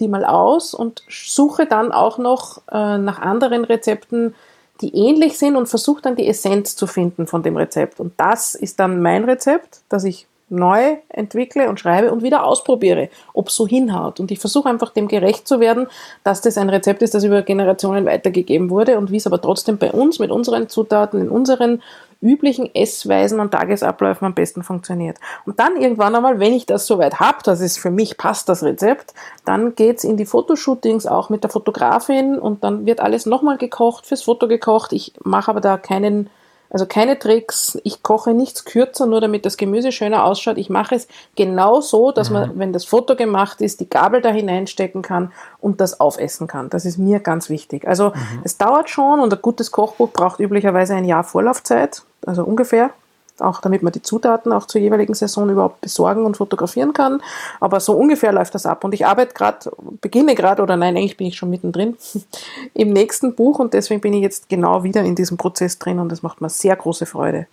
[0.00, 4.34] die mal aus und suche dann auch noch äh, nach anderen Rezepten,
[4.80, 8.00] die ähnlich sind und versuche dann die Essenz zu finden von dem Rezept.
[8.00, 13.08] Und das ist dann mein Rezept, das ich neu entwickle und schreibe und wieder ausprobiere,
[13.32, 14.20] ob es so hinhaut.
[14.20, 15.88] Und ich versuche einfach dem gerecht zu werden,
[16.22, 19.78] dass das ein Rezept ist, das über Generationen weitergegeben wurde und wie es aber trotzdem
[19.78, 21.82] bei uns mit unseren Zutaten, in unseren
[22.20, 25.18] üblichen Essweisen und Tagesabläufen am besten funktioniert.
[25.44, 28.62] Und dann irgendwann einmal, wenn ich das soweit habe, dass es für mich passt, das
[28.62, 29.12] Rezept,
[29.44, 34.06] dann geht's in die Fotoshootings auch mit der Fotografin und dann wird alles nochmal gekocht,
[34.06, 34.92] fürs Foto gekocht.
[34.92, 36.30] Ich mache aber da keinen
[36.72, 40.56] also keine Tricks, ich koche nichts kürzer, nur damit das Gemüse schöner ausschaut.
[40.56, 41.06] Ich mache es
[41.36, 42.58] genau so, dass man, mhm.
[42.58, 46.70] wenn das Foto gemacht ist, die Gabel da hineinstecken kann und das aufessen kann.
[46.70, 47.86] Das ist mir ganz wichtig.
[47.86, 48.40] Also mhm.
[48.44, 52.90] es dauert schon und ein gutes Kochbuch braucht üblicherweise ein Jahr Vorlaufzeit, also ungefähr
[53.38, 57.22] auch damit man die Zutaten auch zur jeweiligen Saison überhaupt besorgen und fotografieren kann.
[57.60, 58.84] Aber so ungefähr läuft das ab.
[58.84, 59.70] Und ich arbeite gerade,
[60.00, 61.96] beginne gerade, oder nein, eigentlich bin ich schon mittendrin,
[62.74, 66.10] im nächsten Buch und deswegen bin ich jetzt genau wieder in diesem Prozess drin und
[66.10, 67.46] das macht mir sehr große Freude.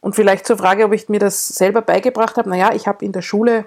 [0.00, 2.50] Und vielleicht zur Frage, ob ich mir das selber beigebracht habe.
[2.50, 3.66] Naja, ich habe in der Schule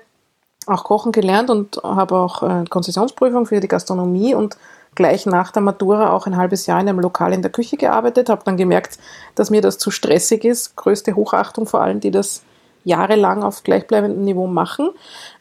[0.67, 4.57] auch Kochen gelernt und habe auch äh, Konzessionsprüfung für die Gastronomie und
[4.97, 8.29] gleich nach der Matura auch ein halbes Jahr in einem Lokal in der Küche gearbeitet,
[8.29, 8.97] habe dann gemerkt,
[9.35, 10.75] dass mir das zu stressig ist.
[10.75, 12.41] Größte Hochachtung vor allen, die das
[12.83, 14.89] jahrelang auf gleichbleibendem Niveau machen.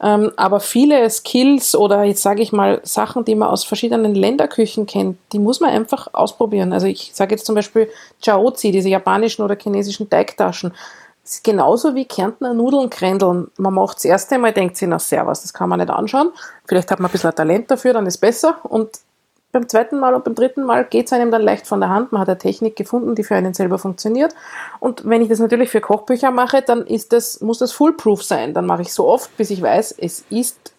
[0.03, 4.87] Ähm, aber viele Skills oder jetzt sage ich mal Sachen, die man aus verschiedenen Länderküchen
[4.87, 6.73] kennt, die muss man einfach ausprobieren.
[6.73, 7.89] Also ich sage jetzt zum Beispiel
[8.23, 10.73] Chaozi, diese japanischen oder chinesischen Teigtaschen
[11.25, 13.51] ist genauso wie Kärntner Nudeln krändeln.
[13.57, 16.31] Man macht das erste Mal, denkt sich, na servus, das kann man nicht anschauen.
[16.67, 18.59] Vielleicht hat man ein bisschen Talent dafür, dann ist besser.
[18.65, 18.91] Und
[19.57, 22.13] beim zweiten Mal und beim dritten Mal geht es einem dann leicht von der Hand.
[22.13, 24.35] Man hat eine Technik gefunden, die für einen selber funktioniert.
[24.81, 28.53] Und wenn ich das natürlich für Kochbücher mache, dann ist das, muss das foolproof sein.
[28.53, 30.75] Dann mache ich so oft, bis ich weiß, es ist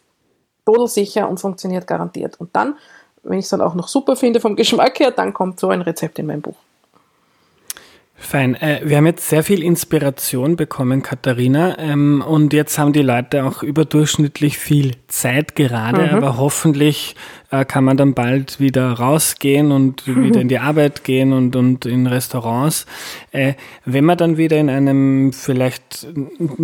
[0.64, 2.40] bodelsicher und funktioniert garantiert.
[2.40, 2.76] Und dann,
[3.24, 5.82] wenn ich es dann auch noch super finde vom Geschmack her, dann kommt so ein
[5.82, 6.56] Rezept in mein Buch.
[8.28, 8.56] Fein.
[8.56, 11.80] Äh, wir haben jetzt sehr viel Inspiration bekommen, Katharina.
[11.80, 16.10] Ähm, und jetzt haben die Leute auch überdurchschnittlich viel Zeit gerade, mhm.
[16.10, 17.16] aber hoffentlich
[17.52, 20.26] äh, kann man dann bald wieder rausgehen und mhm.
[20.26, 22.86] wieder in die Arbeit gehen und, und in Restaurants.
[23.32, 23.54] Äh,
[23.86, 26.06] wenn man dann wieder in einem vielleicht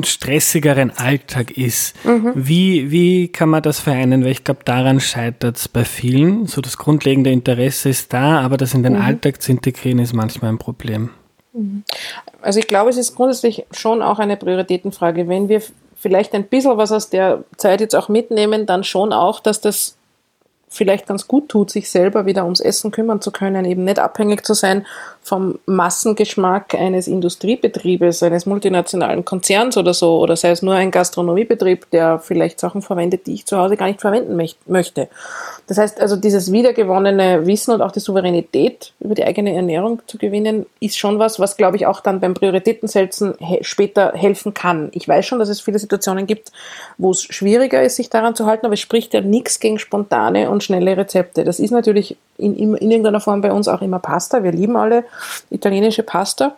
[0.04, 2.34] stressigeren Alltag ist, mhm.
[2.36, 4.26] wie, wie kann man das vereinen?
[4.26, 6.46] Weil ich glaube, daran scheitert es bei vielen.
[6.46, 9.02] So das grundlegende Interesse ist da, aber das in den mhm.
[9.02, 11.10] Alltag zu integrieren ist manchmal ein Problem.
[12.42, 15.28] Also ich glaube, es ist grundsätzlich schon auch eine Prioritätenfrage.
[15.28, 15.62] Wenn wir
[15.96, 19.96] vielleicht ein bisschen was aus der Zeit jetzt auch mitnehmen, dann schon auch, dass das
[20.68, 24.44] vielleicht ganz gut tut, sich selber wieder ums Essen kümmern zu können, eben nicht abhängig
[24.44, 24.86] zu sein
[25.24, 31.90] vom Massengeschmack eines Industriebetriebes, eines multinationalen Konzerns oder so, oder sei es nur ein Gastronomiebetrieb,
[31.92, 35.08] der vielleicht Sachen verwendet, die ich zu Hause gar nicht verwenden möchte.
[35.68, 40.18] Das heißt also, dieses wiedergewonnene Wissen und auch die Souveränität über die eigene Ernährung zu
[40.18, 44.90] gewinnen, ist schon was, was glaube ich auch dann beim Prioritätensetzen später helfen kann.
[44.92, 46.52] Ich weiß schon, dass es viele Situationen gibt,
[46.98, 50.50] wo es schwieriger ist, sich daran zu halten, aber es spricht ja nichts gegen spontane
[50.50, 51.46] und schnelle Rezepte.
[51.46, 54.44] Das ist natürlich in, in, in irgendeiner Form bei uns auch immer Pasta.
[54.44, 55.06] Wir lieben alle
[55.50, 56.56] italienische Pasta.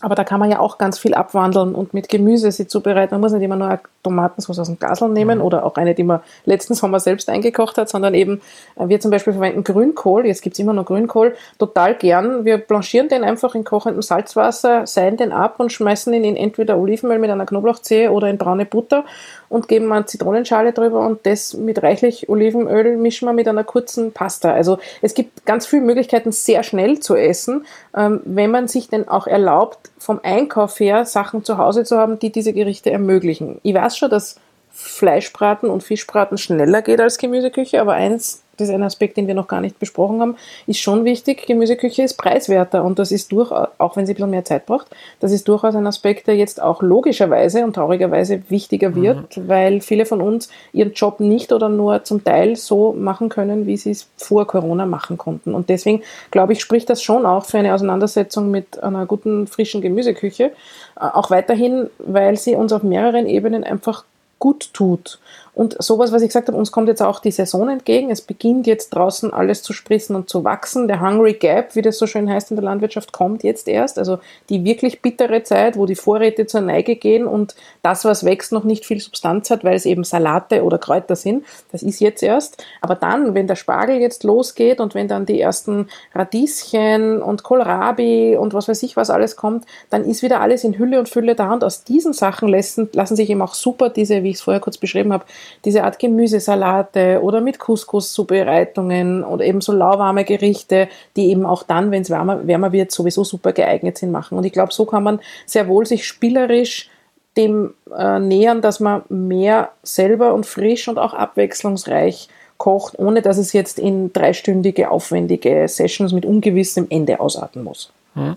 [0.00, 3.14] Aber da kann man ja auch ganz viel abwandeln und mit Gemüse sie zubereiten.
[3.14, 5.44] Man muss nicht immer nur Tomatensauce aus dem Gasel nehmen mhm.
[5.44, 8.42] oder auch eine, die man letzten Sommer selbst eingekocht hat, sondern eben,
[8.76, 12.44] äh, wir zum Beispiel verwenden Grünkohl, jetzt gibt es immer noch Grünkohl, total gern.
[12.44, 16.76] Wir blanchieren den einfach in kochendem Salzwasser, seien den ab und schmeißen ihn in entweder
[16.76, 19.04] Olivenöl mit einer Knoblauchzehe oder in braune Butter
[19.48, 24.12] und geben eine Zitronenschale drüber und das mit reichlich Olivenöl mischen wir mit einer kurzen
[24.12, 24.52] Pasta.
[24.52, 27.66] Also es gibt ganz viele Möglichkeiten, sehr schnell zu essen,
[27.96, 32.18] ähm, wenn man sich denn auch erlaubt, vom Einkauf her Sachen zu Hause zu haben,
[32.18, 33.60] die diese Gerichte ermöglichen.
[33.62, 34.36] Ich weiß schon, dass
[34.76, 39.34] Fleischbraten und Fischbraten schneller geht als Gemüseküche, aber eins das ist ein Aspekt, den wir
[39.34, 41.46] noch gar nicht besprochen haben, ist schon wichtig.
[41.46, 44.88] Gemüseküche ist preiswerter und das ist durchaus, auch wenn sie ein bisschen mehr Zeit braucht,
[45.20, 49.48] das ist durchaus ein Aspekt, der jetzt auch logischerweise und traurigerweise wichtiger wird, mhm.
[49.48, 53.76] weil viele von uns ihren Job nicht oder nur zum Teil so machen können, wie
[53.76, 55.54] sie es vor Corona machen konnten.
[55.54, 59.80] Und deswegen, glaube ich, spricht das schon auch für eine Auseinandersetzung mit einer guten, frischen
[59.80, 60.44] Gemüseküche.
[60.44, 60.50] Äh,
[60.96, 64.04] auch weiterhin, weil sie uns auf mehreren Ebenen einfach
[64.38, 65.18] gut tut.
[65.56, 68.10] Und sowas, was ich gesagt habe, uns kommt jetzt auch die Saison entgegen.
[68.10, 70.86] Es beginnt jetzt draußen alles zu spritzen und zu wachsen.
[70.86, 73.98] Der Hungry Gap, wie das so schön heißt in der Landwirtschaft, kommt jetzt erst.
[73.98, 74.18] Also
[74.50, 78.64] die wirklich bittere Zeit, wo die Vorräte zur Neige gehen und das, was wächst, noch
[78.64, 81.46] nicht viel Substanz hat, weil es eben Salate oder Kräuter sind.
[81.72, 82.62] Das ist jetzt erst.
[82.82, 88.36] Aber dann, wenn der Spargel jetzt losgeht und wenn dann die ersten Radieschen und Kohlrabi
[88.36, 91.34] und was weiß ich was alles kommt, dann ist wieder alles in Hülle und Fülle
[91.34, 91.54] da.
[91.54, 94.60] Und aus diesen Sachen lassen, lassen sich eben auch super diese, wie ich es vorher
[94.60, 95.24] kurz beschrieben habe,
[95.64, 101.90] diese Art Gemüsesalate oder mit Couscous-Zubereitungen oder eben so lauwarme Gerichte, die eben auch dann,
[101.90, 104.38] wenn es wärmer, wärmer wird, sowieso super geeignet sind, machen.
[104.38, 106.90] Und ich glaube, so kann man sehr wohl sich spielerisch
[107.36, 112.28] dem äh, nähern, dass man mehr selber und frisch und auch abwechslungsreich
[112.58, 117.92] kocht, ohne dass es jetzt in dreistündige, aufwendige Sessions mit ungewissem Ende ausarten muss.
[118.14, 118.36] Hm.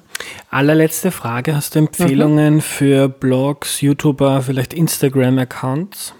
[0.50, 1.56] Allerletzte Frage.
[1.56, 2.62] Hast du Empfehlungen mhm.
[2.62, 6.14] für Blogs, YouTuber, vielleicht Instagram-Accounts?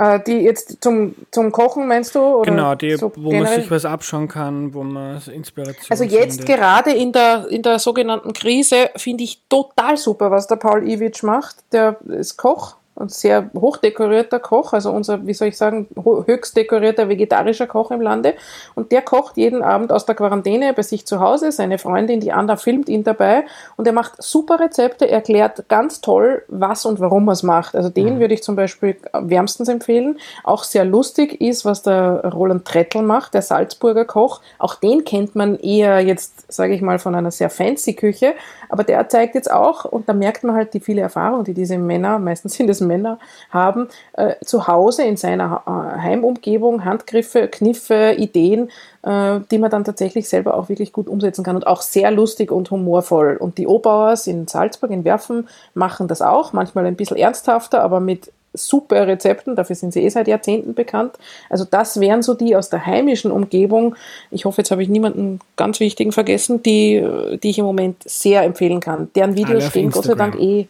[0.00, 2.20] Äh, die jetzt zum, zum Kochen meinst du?
[2.20, 3.50] Oder genau, die, so wo generell?
[3.52, 6.56] man sich was abschauen kann, wo man Inspiration Also jetzt findet.
[6.56, 11.24] gerade in der, in der sogenannten Krise finde ich total super, was der Paul Iwitsch
[11.24, 11.56] macht.
[11.72, 15.88] Der ist Koch ein sehr hochdekorierter Koch, also unser, wie soll ich sagen,
[16.26, 18.34] höchst dekorierter vegetarischer Koch im Lande.
[18.74, 21.52] Und der kocht jeden Abend aus der Quarantäne bei sich zu Hause.
[21.52, 23.44] Seine Freundin, die Anna, filmt ihn dabei.
[23.76, 27.74] Und er macht super Rezepte, erklärt ganz toll, was und warum er es macht.
[27.74, 28.20] Also den mhm.
[28.20, 30.18] würde ich zum Beispiel wärmstens empfehlen.
[30.44, 34.40] Auch sehr lustig ist, was der Roland Trettl macht, der Salzburger Koch.
[34.58, 38.34] Auch den kennt man eher jetzt, sage ich mal, von einer sehr fancy Küche.
[38.68, 41.78] Aber der zeigt jetzt auch, und da merkt man halt die viele Erfahrung, die diese
[41.78, 43.18] Männer, meistens sind es Männer
[43.50, 48.70] haben, äh, zu Hause in seiner äh, Heimumgebung Handgriffe, Kniffe, Ideen,
[49.02, 52.50] äh, die man dann tatsächlich selber auch wirklich gut umsetzen kann und auch sehr lustig
[52.50, 53.36] und humorvoll.
[53.36, 58.00] Und die Obauers in Salzburg, in Werfen, machen das auch, manchmal ein bisschen ernsthafter, aber
[58.00, 61.12] mit super Rezepten, dafür sind sie eh seit Jahrzehnten bekannt.
[61.50, 63.94] Also das wären so die aus der heimischen Umgebung.
[64.30, 67.06] Ich hoffe, jetzt habe ich niemanden ganz wichtigen vergessen, die,
[67.42, 69.10] die ich im Moment sehr empfehlen kann.
[69.14, 70.66] Deren Videos stehen Gott sei Dank eh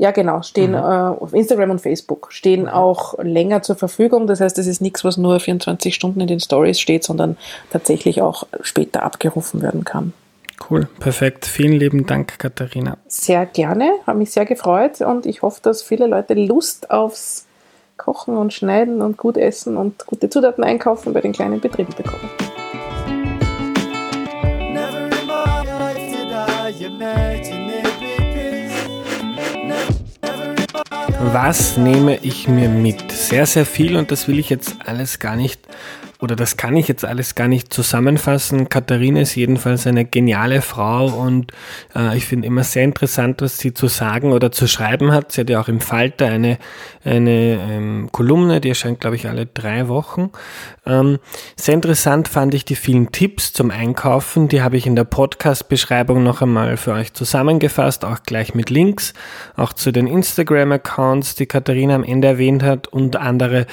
[0.00, 0.76] Ja, genau, stehen mhm.
[0.76, 2.68] äh, auf Instagram und Facebook, stehen mhm.
[2.68, 4.28] auch länger zur Verfügung.
[4.28, 7.36] Das heißt, es ist nichts, was nur 24 Stunden in den Stories steht, sondern
[7.70, 10.12] tatsächlich auch später abgerufen werden kann.
[10.70, 11.46] Cool, perfekt.
[11.46, 12.96] Vielen lieben Dank, Katharina.
[13.08, 17.46] Sehr gerne, habe mich sehr gefreut und ich hoffe, dass viele Leute Lust aufs
[17.96, 22.47] Kochen und Schneiden und gut essen und gute Zutaten einkaufen bei den kleinen Betrieben bekommen.
[31.20, 33.10] Was nehme ich mir mit?
[33.10, 35.60] Sehr, sehr viel und das will ich jetzt alles gar nicht
[36.20, 38.68] oder das kann ich jetzt alles gar nicht zusammenfassen.
[38.68, 41.52] Katharina ist jedenfalls eine geniale Frau und
[41.94, 45.30] äh, ich finde immer sehr interessant, was sie zu sagen oder zu schreiben hat.
[45.30, 46.58] Sie hat ja auch im Falter eine,
[47.04, 50.30] eine ähm, Kolumne, die erscheint, glaube ich, alle drei Wochen.
[50.84, 51.20] Ähm,
[51.54, 54.48] sehr interessant fand ich die vielen Tipps zum Einkaufen.
[54.48, 59.14] Die habe ich in der Podcast-Beschreibung noch einmal für euch zusammengefasst, auch gleich mit Links,
[59.56, 63.66] auch zu den Instagram-Accounts, die Katharina am Ende erwähnt hat und andere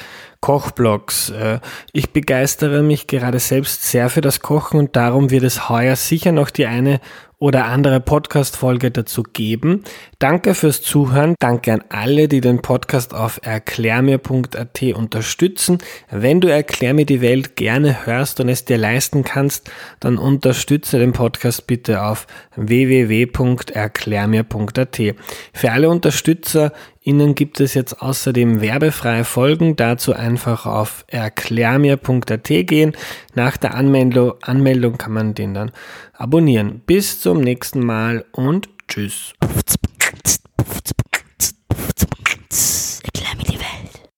[0.46, 1.30] Kochblogs.
[1.30, 1.58] Äh,
[1.92, 6.30] ich begeistere mich gerade selbst sehr für das Kochen und darum wird es heuer sicher
[6.30, 7.00] noch die eine
[7.38, 9.84] oder andere Podcast-Folge dazu geben.
[10.18, 11.34] Danke fürs Zuhören.
[11.38, 15.76] Danke an alle, die den Podcast auf erklärmir.at unterstützen.
[16.10, 19.70] Wenn du Erklär mir die Welt gerne hörst und es dir leisten kannst,
[20.00, 22.26] dann unterstütze den Podcast bitte auf
[22.56, 25.02] www.erklärmir.at.
[25.52, 26.72] Für alle Unterstützer
[27.06, 29.76] Ihnen gibt es jetzt außerdem werbefreie Folgen.
[29.76, 32.96] Dazu einfach auf erklärmir.at gehen.
[33.36, 35.70] Nach der Anmeldung, Anmeldung kann man den dann
[36.18, 36.82] abonnieren.
[36.86, 39.34] Bis zum nächsten Mal und tschüss.